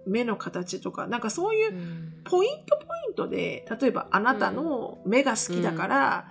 [0.07, 2.13] 目の形とか、なんかそういううん。
[2.23, 6.27] ポイントポイントで、例えばあなたの目が好きだから、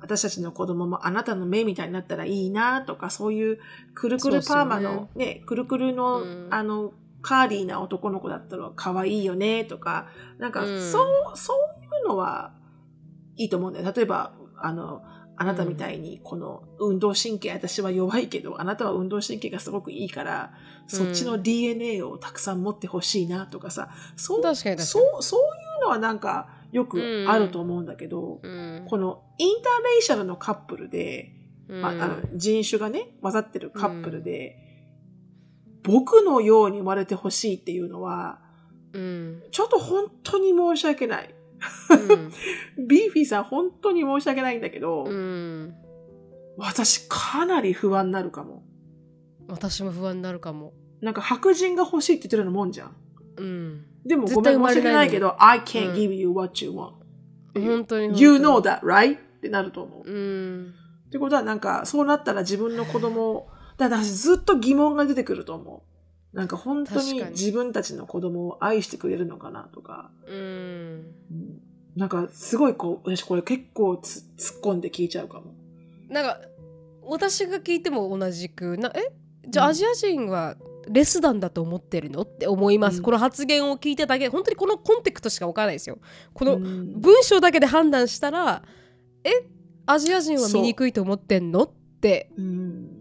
[0.00, 3.58] 私たちの子供もあなたの目みたいになったらいいなとか、そういう
[3.94, 6.48] くるくるパーマのねくるくるの、うん。
[6.50, 6.92] あの、
[7.22, 10.08] カーリーな男の子だったら可愛いよねとか、
[10.38, 10.90] なんか、うん。
[10.90, 10.98] そ
[11.34, 12.52] う、そういうのは
[13.36, 13.92] いいと思うんだよ。
[13.94, 15.02] 例えば、あの、
[15.36, 20.52] あなたみたいに、この運動神経、私は弱いけど、あなたは運動神経がすごくいいから、
[20.86, 24.42] そっちの DNA をたくさん持ってほしいなとかさ、そう、
[24.84, 25.42] そう、そうい
[25.80, 28.86] うのはなんかよくあると思うんだけど、うん。
[28.86, 31.32] このインターレイシャルのカップルで、
[31.68, 31.80] うん。
[31.80, 34.69] まあ、あの人種がね、混ざってるカップルで、
[35.82, 38.40] 僕のように生まれてほしいっていうのは、
[38.92, 41.34] うんちょっと本当に申し訳ない。
[41.90, 42.32] うん
[42.88, 45.74] ビーフィーさん本当に申し訳ないんだけど、うん
[46.56, 48.62] 私かなり不安になるかも。
[49.48, 50.72] 私も不安になるかも。
[51.00, 52.96] なんか白人が欲しいって言ってるようなもんじゃん。
[53.36, 53.86] うん。
[54.04, 56.92] でもごめん申し訳ないけど、I can't うん give you what you want.
[57.54, 58.20] 本当に。
[58.20, 59.16] You know that, right?
[59.16, 60.10] ってなると思う。
[60.10, 60.74] うん。
[61.08, 63.48] ってことはなんか、そうなったら自分の子供を、
[63.80, 65.82] だから私ずっと疑問が出てくると思
[66.34, 66.36] う。
[66.36, 70.10] なんか本当に自分たちの子供を愛してくれるのかなとか。
[70.28, 70.36] うん。
[70.36, 71.60] うん。
[71.96, 75.54] なんかすごいこう、私これ結構つ突っ込んで聞いちゃうかも。
[76.08, 76.40] なんか、
[77.02, 79.12] 私が聞いても同じく、なえ？
[79.48, 80.56] じゃあうんアジア人は
[80.88, 83.02] レスダンだと思ってるのって思います、うん。
[83.02, 85.98] この発言を聞いてだけ、本当にこのコンテクストしかわからないですよ。
[86.34, 87.00] このうん。
[87.00, 88.62] 文章だけで判断したら、
[89.24, 89.30] え？
[89.86, 91.62] アジア人は醜いと思ってんの？
[91.62, 91.70] っ
[92.00, 92.30] て。
[92.36, 92.99] うん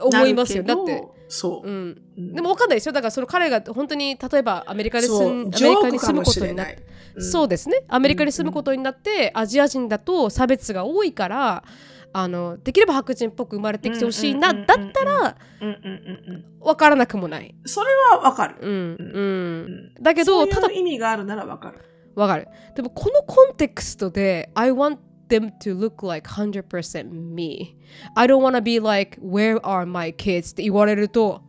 [0.00, 0.62] 思いますよ。
[0.62, 1.02] だって。
[1.28, 1.70] そうう。
[1.70, 7.22] ん、うんでも分かんないですよだからその彼が本当に例えばアメリカで住アメリカに住むことになってない。
[7.22, 11.64] そうですねアメリカに住むことになって、アジア人だと差別が多いから
[12.12, 15.88] あのできれば白人っぽく生まれてきてほしいな、うんうんうんうんだったらうんうんう
[16.30, 16.60] んうん。
[16.60, 18.56] 分からなくもない、それはわかる。
[18.60, 21.80] うんうんうんだけどただ意味があるならわかる。
[22.14, 27.76] 分かるでもこのコンテクストで I want them to look like 100% me
[28.14, 30.52] I don't wanna be like where are my kids?
[30.52, 31.42] って言われると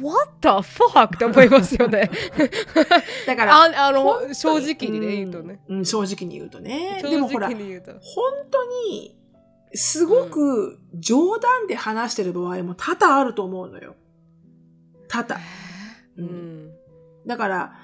[0.00, 1.16] What the fuck?
[1.16, 2.10] って思いますよね
[3.26, 5.60] だから、ああの正直にね、言うとね。
[5.68, 6.98] うん、正直に言うとね。
[7.00, 7.48] 正でもほら。
[7.48, 7.56] 本
[8.50, 9.16] 当に、
[9.72, 13.94] すごく冗談で話してる場合も多々あると思うのよ。
[15.08, 15.36] 多々。
[15.36, 16.26] ううん
[16.68, 16.70] ん。
[17.26, 17.74] だから、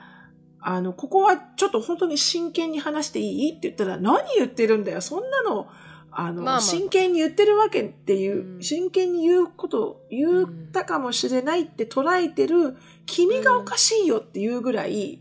[0.62, 3.50] あの、ここはちょっと本当に真剣に話していい？
[3.50, 5.00] って言ったら、何言ってるんだよ。
[5.00, 5.68] そんなの、
[6.10, 15.20] あの、まあまあ真剣に言ってるわけっていう、うん真剣に言うこと、言ったかもしれないって捉えてる、君がおかしいよっていうぐらい、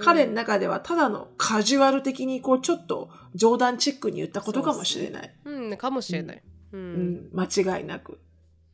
[0.00, 5.34] 彼の中ではただのカジュアル的にこうちょっと冗談チックに言ったことかもしれない。
[5.44, 6.42] うん、かもしれない。
[6.72, 6.76] う。
[6.76, 8.20] うんん、間違いなく。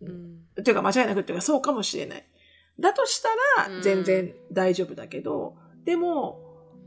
[0.03, 0.41] うん。
[0.63, 2.25] というか間違いなくっていうかそうかもしれない。
[2.79, 3.29] だとした
[3.69, 6.41] うんら全然大丈夫だけど、でも、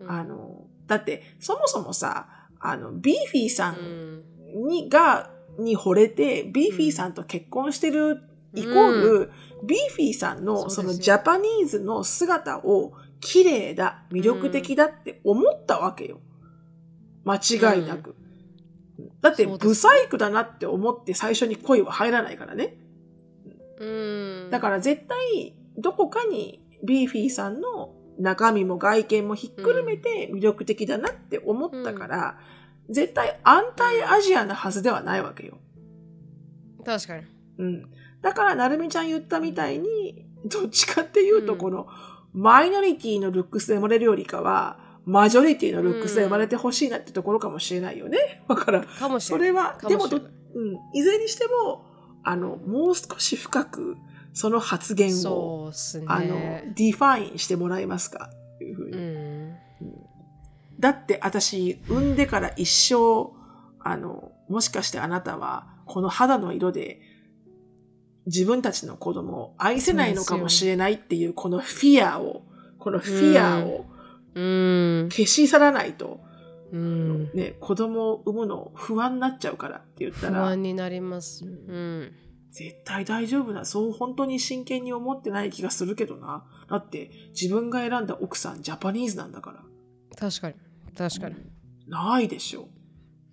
[0.08, 2.28] あの、だってそもそもさ、
[2.60, 4.24] あの、ビーフィーさうん
[4.66, 4.68] ん。
[4.68, 8.22] に、が、に惚れて、ビーフィーさんと結婚してる
[8.54, 9.32] イコール、
[9.64, 16.20] ビーフィーさんのそのジャパニーズの姿を綺麗だ、魅力的だって思ったわけよ。
[17.24, 18.16] 間違いなく。
[19.22, 22.78] だって、ブサイクだなって思って最初に恋は入らないからね。
[23.80, 23.86] う
[24.48, 24.50] ん。
[24.52, 32.40] だから絶対、どこかにビーフィーさんの中身も外見もひっくるめて魅力的だなって思ったから、
[32.90, 35.58] 絶対アンタイアジアなはずではないわけよ。
[36.86, 37.24] 確かに。
[37.60, 37.92] うん。
[38.22, 41.88] だから、なるみちゃん言ったみたいに、どっちかっていうと、うんこの、
[42.34, 48.44] マイノリティのルックスで生まれるよりかは、マジョリティのルックスで生まれてほしいなってところかもしれないよね。
[48.48, 49.48] だから、かもしれない。
[49.48, 51.86] それは、かでもうん、いずれにしても、
[52.24, 53.96] あの、もう少し深く、
[54.38, 56.06] その発言を、ね。
[56.06, 56.28] あの、
[56.76, 58.30] define してもらえますか？
[58.56, 58.98] っていうふうに。
[58.98, 59.56] うん。
[60.80, 63.34] だって私、産んでから一生、
[63.80, 67.02] あの、もしかしてあなたは、この肌の色で、
[68.28, 72.44] 自分たちの子供を愛せないのかもしれないっていう、このフィアを、
[72.78, 73.86] このフィアを
[74.36, 75.10] うん。
[75.10, 76.20] 消し去らないと、
[76.72, 77.32] うん。
[77.34, 81.44] ね、子供を産むの不安になっちゃうからって言ったら不安、になります。
[81.44, 82.12] うん。
[82.52, 83.66] 絶対大丈夫だ。
[83.66, 86.46] そう本当に真剣に思ってない気がするけどな。
[86.70, 89.64] だって自分が選んだ奥さんジャパニーズなんだから。
[90.18, 90.56] 確かに。
[90.98, 91.36] 確かに、
[91.88, 92.70] ないでしょ。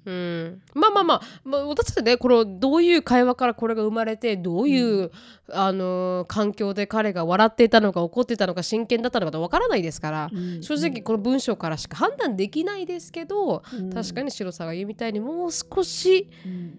[0.06, 5.10] うん、まあまあまあ、まあ、私たちねこのどういう会話からこれが生まれてどういう、
[5.50, 10.62] あのー環境で彼が笑っていたのか怒っていたのか真剣だったのかわからないですから、うん。
[10.62, 13.90] 正直この文章からしか判断できないですけど、うん。
[13.90, 16.78] 確かに白さが言うみたいにもう少しうん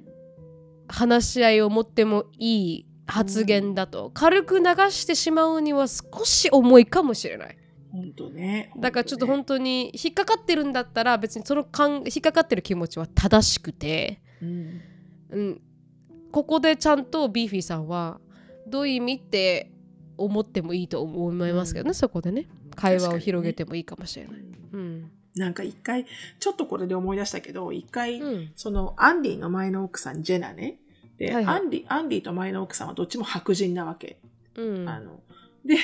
[0.88, 7.58] 話し合いを持ってもいい発言だと、軽く流してしまうには少し重いかもしれない。
[7.92, 8.72] 本当ね。
[8.78, 14.82] だからちょっと本本当に引っかかってるんだったら別にそのかん引っかかってる気持ちは正しくて、当ね
[15.30, 15.62] うん、
[16.32, 18.20] ここでちゃんとビーフィーさんは
[18.68, 19.72] どういう意味って
[20.18, 22.48] 思ってもいいと思いますけどね、そこでね。
[22.76, 24.40] 会話を広げてもいいかもしれない。
[24.40, 24.85] うんうん
[25.36, 26.06] なんか一回、
[26.40, 30.78] ちょっとこれで思い出したけど、一回、うんそのアンディの前の奥さん、ジェナね。
[31.18, 34.18] で、はいはいアンディ、アンディと前の奥さんはどっちも白人なわけ。
[34.56, 35.20] うんあの、
[35.66, 35.78] で、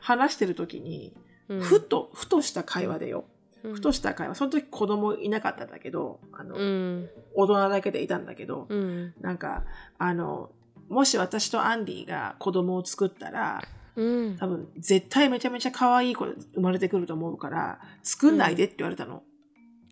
[0.00, 1.14] 話してる時に、
[1.48, 3.24] うんふと、ふとした会話でよ。
[3.64, 4.34] うんふとした会話。
[4.34, 9.64] その時子供いなかったんだけど、あの、うん大人だけでいたんだけど、うんなんか、
[9.98, 10.50] あの、
[10.88, 13.62] もし私とアンディが子供を作ったら、
[13.98, 14.36] うん。
[14.38, 19.24] 多分絶対めちゃめちゃ可愛い子生まれてくると思うから、作んないでって言われたの。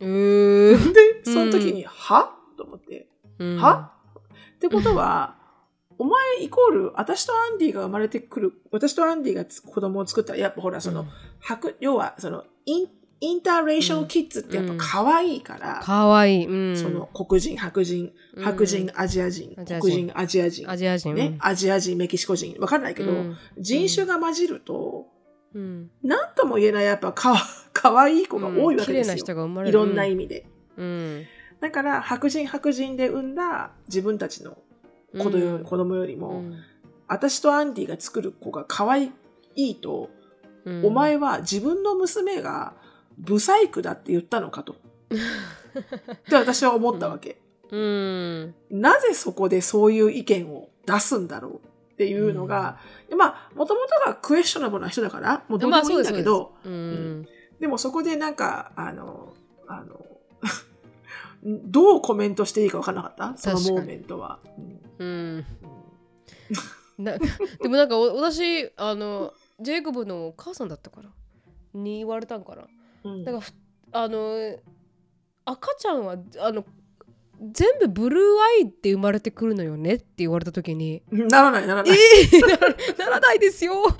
[0.00, 0.92] うー
[1.24, 2.32] で、その時に、は？
[2.56, 3.08] と思って、
[3.40, 3.56] うん。
[3.56, 3.92] は？
[4.54, 5.34] ってことは、
[5.98, 11.06] お前イコール、私とアンディが生まれてくる、私とアンディがつ子供を作ったら、やっぱほら、その、
[11.40, 12.88] 白、要は、その、イン、
[13.20, 16.42] インターレーションキッズってやっぱ可愛いから、かわい。
[16.42, 18.44] い、うん、その黒人、白人、うん。
[18.44, 23.36] 白人、アジア人、黒人、アジア人、アジア人、ね、アジア人、メキシコ人、わかんないけど、うん。
[23.58, 25.06] 人種が混じると、
[25.54, 27.38] うん、なんとも言えない、やっぱかわ、
[27.72, 29.16] 可愛い子が多いわけですよ。
[29.16, 29.70] 人が生まれる。
[29.70, 30.46] いろんな意味で。
[30.76, 31.24] うん。
[31.60, 34.58] だから、白人、白人で産んだ自分たちの
[35.14, 36.54] 子供よ,、りも、うん。
[37.08, 39.10] 私とアンディが作る子が可愛
[39.54, 40.10] いと、
[40.66, 40.84] うん。
[40.84, 42.74] お前は自分の娘が
[43.18, 44.74] ブサイクだって言ったのかと。
[45.12, 45.16] っ
[46.28, 47.40] て私は思ったわけ。
[47.70, 48.54] うん。
[48.70, 51.58] なぜそこでそういう意見を出すんだろうっ
[51.96, 56.54] ていうのが、でまあ、もともとがクエスチョナブルな人だから、もうどうでもいいんだけど、
[57.58, 59.32] でもそこでなんか、あの、
[59.66, 60.04] あの、
[61.42, 63.36] どうコメントしていいか分からなかった？
[63.36, 64.40] そのモーメントは。
[66.98, 67.18] で
[67.68, 71.10] もなんかお私あのジェイコブのお母さんだったから。
[71.74, 72.62] に言われたんかな。
[72.62, 72.68] うん
[73.24, 73.52] だからふ
[73.92, 74.58] あの
[75.44, 76.64] 赤ちゃんはあの
[77.52, 79.94] 全部ブルーアイって生まれてくるのよね？
[79.94, 81.02] って言われた時に。
[81.10, 81.98] ならない、ならない。
[82.32, 83.74] えなら ならないですよ。
[83.84, 83.94] アジ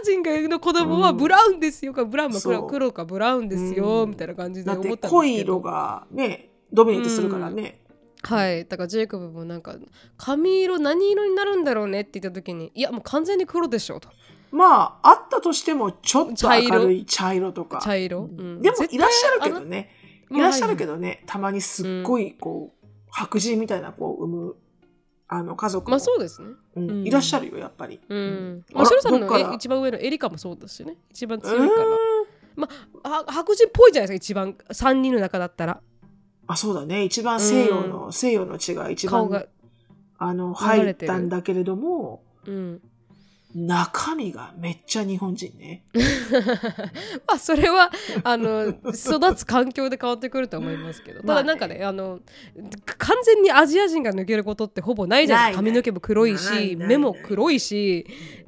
[0.00, 1.92] ア人がの子供はブラウンですよ。
[1.92, 4.10] かブラウンも黒かブラウンですよ、うん。
[4.10, 5.10] みたいな感じで思ったんですけど。
[5.10, 7.82] 濃い色がね、ドミネートするからね。
[8.22, 8.64] はい。
[8.64, 9.76] だからジェイコブもなんか
[10.16, 12.02] 髪色何色になるんだろうね？
[12.02, 14.08] って言った時にいやもう完全に黒でしょと
[14.52, 17.52] まあ、あったとしても、ちょっと明るい茶色。
[17.52, 17.80] とか。
[17.82, 18.58] 茶色、ううん。
[18.58, 19.90] んでも、いらっしゃるけどね。
[20.30, 24.56] いらっしゃるけどね、たまにすっごい、こう、白人みたいな子を産む、
[25.28, 25.86] あの、家族。
[25.86, 26.48] もまあそうですね。
[26.76, 26.90] うん。
[26.90, 27.06] うん。
[27.06, 28.00] いらっしゃるよ、やっぱり。
[28.08, 28.54] ううん。
[28.58, 30.96] んまあ、シロさんの一番上のエリカもそうだしね。
[31.10, 31.84] 一番う強いから。
[32.54, 32.68] ま
[33.04, 34.52] あは白人っぽいじゃないですか一番。
[34.70, 35.80] 3人の中だったら。
[36.46, 37.04] あ、そうだね。
[37.04, 39.46] 一番西洋の、西洋の血が一番
[40.18, 42.80] あの、入ってたんだけれども、うん
[43.54, 45.84] 中身がめっちゃ日本人ね。
[47.26, 47.90] まあそれは
[48.24, 51.20] あの育つ環境で変わってくると思いますけど。
[51.20, 52.20] ただなんかね,、あの
[52.98, 55.46] 完全にアジア人が抜けることってほぼないじゃない。
[55.48, 58.06] ですか髪の毛も黒いし目も黒いし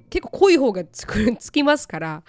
[0.08, 2.22] 結構濃い方がつくつきますから。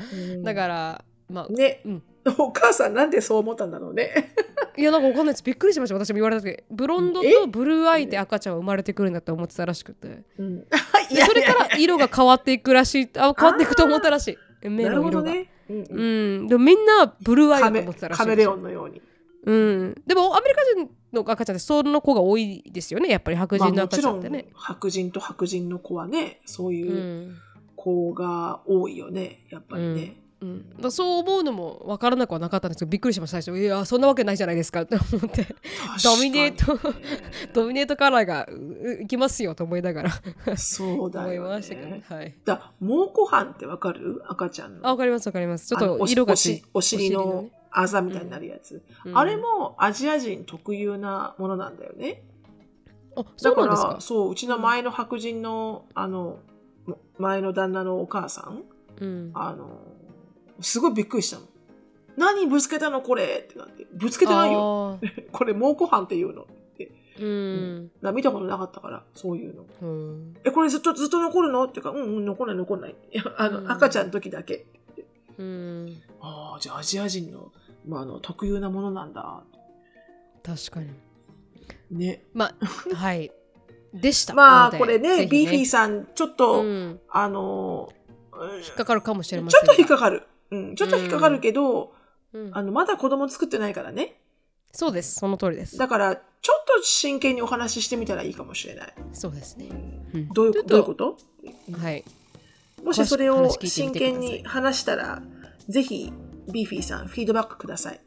[0.44, 2.04] だら、からまあね、うん
[2.40, 4.34] お母さんなんでそう思ったんだろうね。
[4.78, 5.44] いやなんかわかんないです。
[5.44, 6.58] びっくりしました私も言われた時。
[6.72, 7.34] ブロンドえ？
[7.34, 10.24] とブルーアイで赤ちゃんは生まれてくるんだと思ってたらしくて。
[10.40, 10.60] うん、
[11.14, 14.70] でそれから色が変わっていくらしいあ変わっていくと思ったらしい。
[14.70, 15.52] 目の色が、ほどね。
[15.70, 15.86] うんうん。
[15.90, 16.48] うん。
[16.48, 18.22] でもみんなブルーアイだと思ってたらしい。
[18.22, 19.02] カメレオンのように。
[19.46, 23.10] うん、でもアメリカ人の赤ちゃんってその子が多いですよね。
[23.10, 27.38] やっぱり白まあ人の赤ちゃんってね、白人と白人の子はね、そうういうん。
[27.76, 30.25] 子が多いよね、やっぱりね。
[30.46, 33.60] うん、だそう思うのも分からなくはなかったんですけどびっくりしました最初。
[33.60, 35.56] いやそんなわけないじゃないですかって思って。
[36.04, 36.80] ドミネート
[37.54, 40.58] ドミネートカラーがういきますよと思いながら。
[40.58, 42.04] そうだ思いよましたけどねね。
[42.08, 42.36] はい。
[42.46, 44.22] だ蒙古斑ってわかる？
[44.28, 44.88] 赤ちゃんの。
[44.88, 45.68] あわかりますわかります。
[45.68, 47.52] ちょっと色がおしお尻のね。
[47.72, 49.18] あざみたいになるやつ、うん。
[49.18, 52.24] あれもアジア人特有なものなんだよね。
[53.18, 53.94] あそだかうなんですか？
[53.96, 56.40] ら、そう、うちの前の白人の、あの、
[57.18, 58.64] 前の旦那のお母さん、
[59.02, 59.32] うん。
[59.34, 59.82] あの、
[60.62, 61.44] すごいびっくりしたの。
[62.18, 63.86] 何ぶつけたのこれってなって。
[63.94, 65.00] ぶつけてないよ。
[65.32, 66.46] これ蒙古斑っていうのっ
[66.78, 66.92] て。
[67.20, 67.88] うん。
[67.88, 69.66] だから見たことなかったから、そういうの。
[69.82, 70.38] うん。
[70.44, 71.66] え、これずっと、ずっと残るの？
[71.66, 72.96] ってか、うんうん、残んない残んない。
[73.12, 74.66] いや、あの、うん赤ちゃんの時だけ。
[75.38, 76.02] うん。
[76.22, 77.52] ああ、じゃあアジア人の、
[77.86, 79.44] まあ、あの、特有なものなんだ。
[80.44, 80.90] 確かに。
[81.92, 82.24] ね。
[82.34, 83.32] まあ、 はい。
[83.94, 84.34] でした。
[84.34, 87.00] まあ、これね、ぜひビーフィーさん、ちょっと、うん。
[87.10, 87.92] あの、
[88.66, 89.76] 引っかかるかもしれまちょっせんが。
[89.76, 90.24] と引っかかる。
[90.52, 91.94] うん、ちょっと引っかかるけど、
[92.34, 94.20] うんあの、まだ子供作ってないからね。
[94.72, 95.16] そうです。
[95.16, 95.78] その通りです。
[95.78, 98.94] だから、ちょっと真剣にお話ししてみたらいいかもしれない。
[99.14, 99.70] そうですね。
[100.14, 101.18] うんどういうどういうこと？
[101.72, 102.04] はい。
[102.84, 105.22] もしそれを真剣に話したら、
[105.68, 106.12] ぜひ、
[106.52, 108.02] ビーフィーさん、フィードバックください。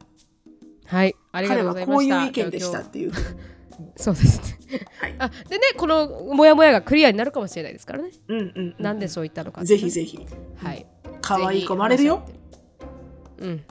[0.85, 1.17] はい。
[1.33, 2.29] ありがとうご彼はこういう。
[2.29, 3.13] 意見でしたっていう
[3.97, 4.87] そうですね。
[5.01, 8.11] はいあでね、このモヤモヤがクリアになるかもしれないですからね。
[8.29, 8.75] うんうんうん。
[8.79, 10.19] なんでそう言ったのか、ぜひぜひ。
[10.57, 10.87] はい。
[11.29, 12.23] 可愛い子生まれるよ。
[13.37, 13.65] うん。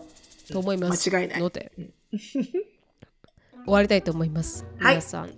[0.52, 1.10] と思います。
[1.10, 1.72] 間違いないので。
[2.12, 4.64] 終わりたいと思います。
[4.78, 5.32] はい皆さん。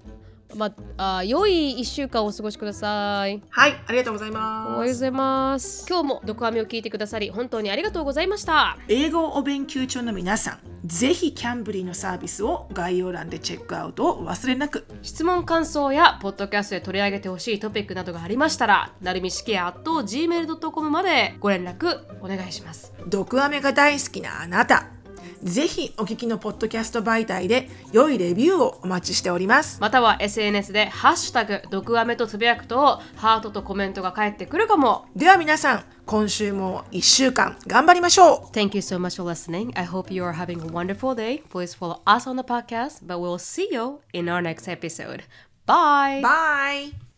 [0.55, 3.41] まあ、良い1週間をお過ごしください。
[3.49, 4.39] はい、ありがとうございおは
[4.69, 4.95] まようごす。
[4.95, 5.85] ざいます。
[5.87, 8.77] 今日もドクアメを聞いてくださり、本当にありがとうございました。
[8.87, 14.85] 英語をお勉強中の皆さん、ぜひキャンブリーのサービスを概要欄でチェックアウトをお忘れなく。
[15.01, 24.98] 質問感想やポッドキャストで取り上げてほしいトピックなどがありましたらなるみしきや gmail.com までご連絡お願いします毒アメが大好きなあなた。
[25.43, 29.79] ぜひお聞きのポッドキャスト媒体で良いレビューをお待ちしております。
[29.81, 39.71] または SNS で「ハッシュタグ毒アメ」とつぶやくとハートとコメントが返ってくるかもでは皆さん、今週も1週間頑張りましょう Thank you so much for listening.
[39.79, 41.43] I hope you are having a wonderful day.
[41.49, 45.23] Please follow us on the podcast, but we'll see you in our next episode.
[45.65, 46.21] Bye!
[46.21, 47.08] Bye!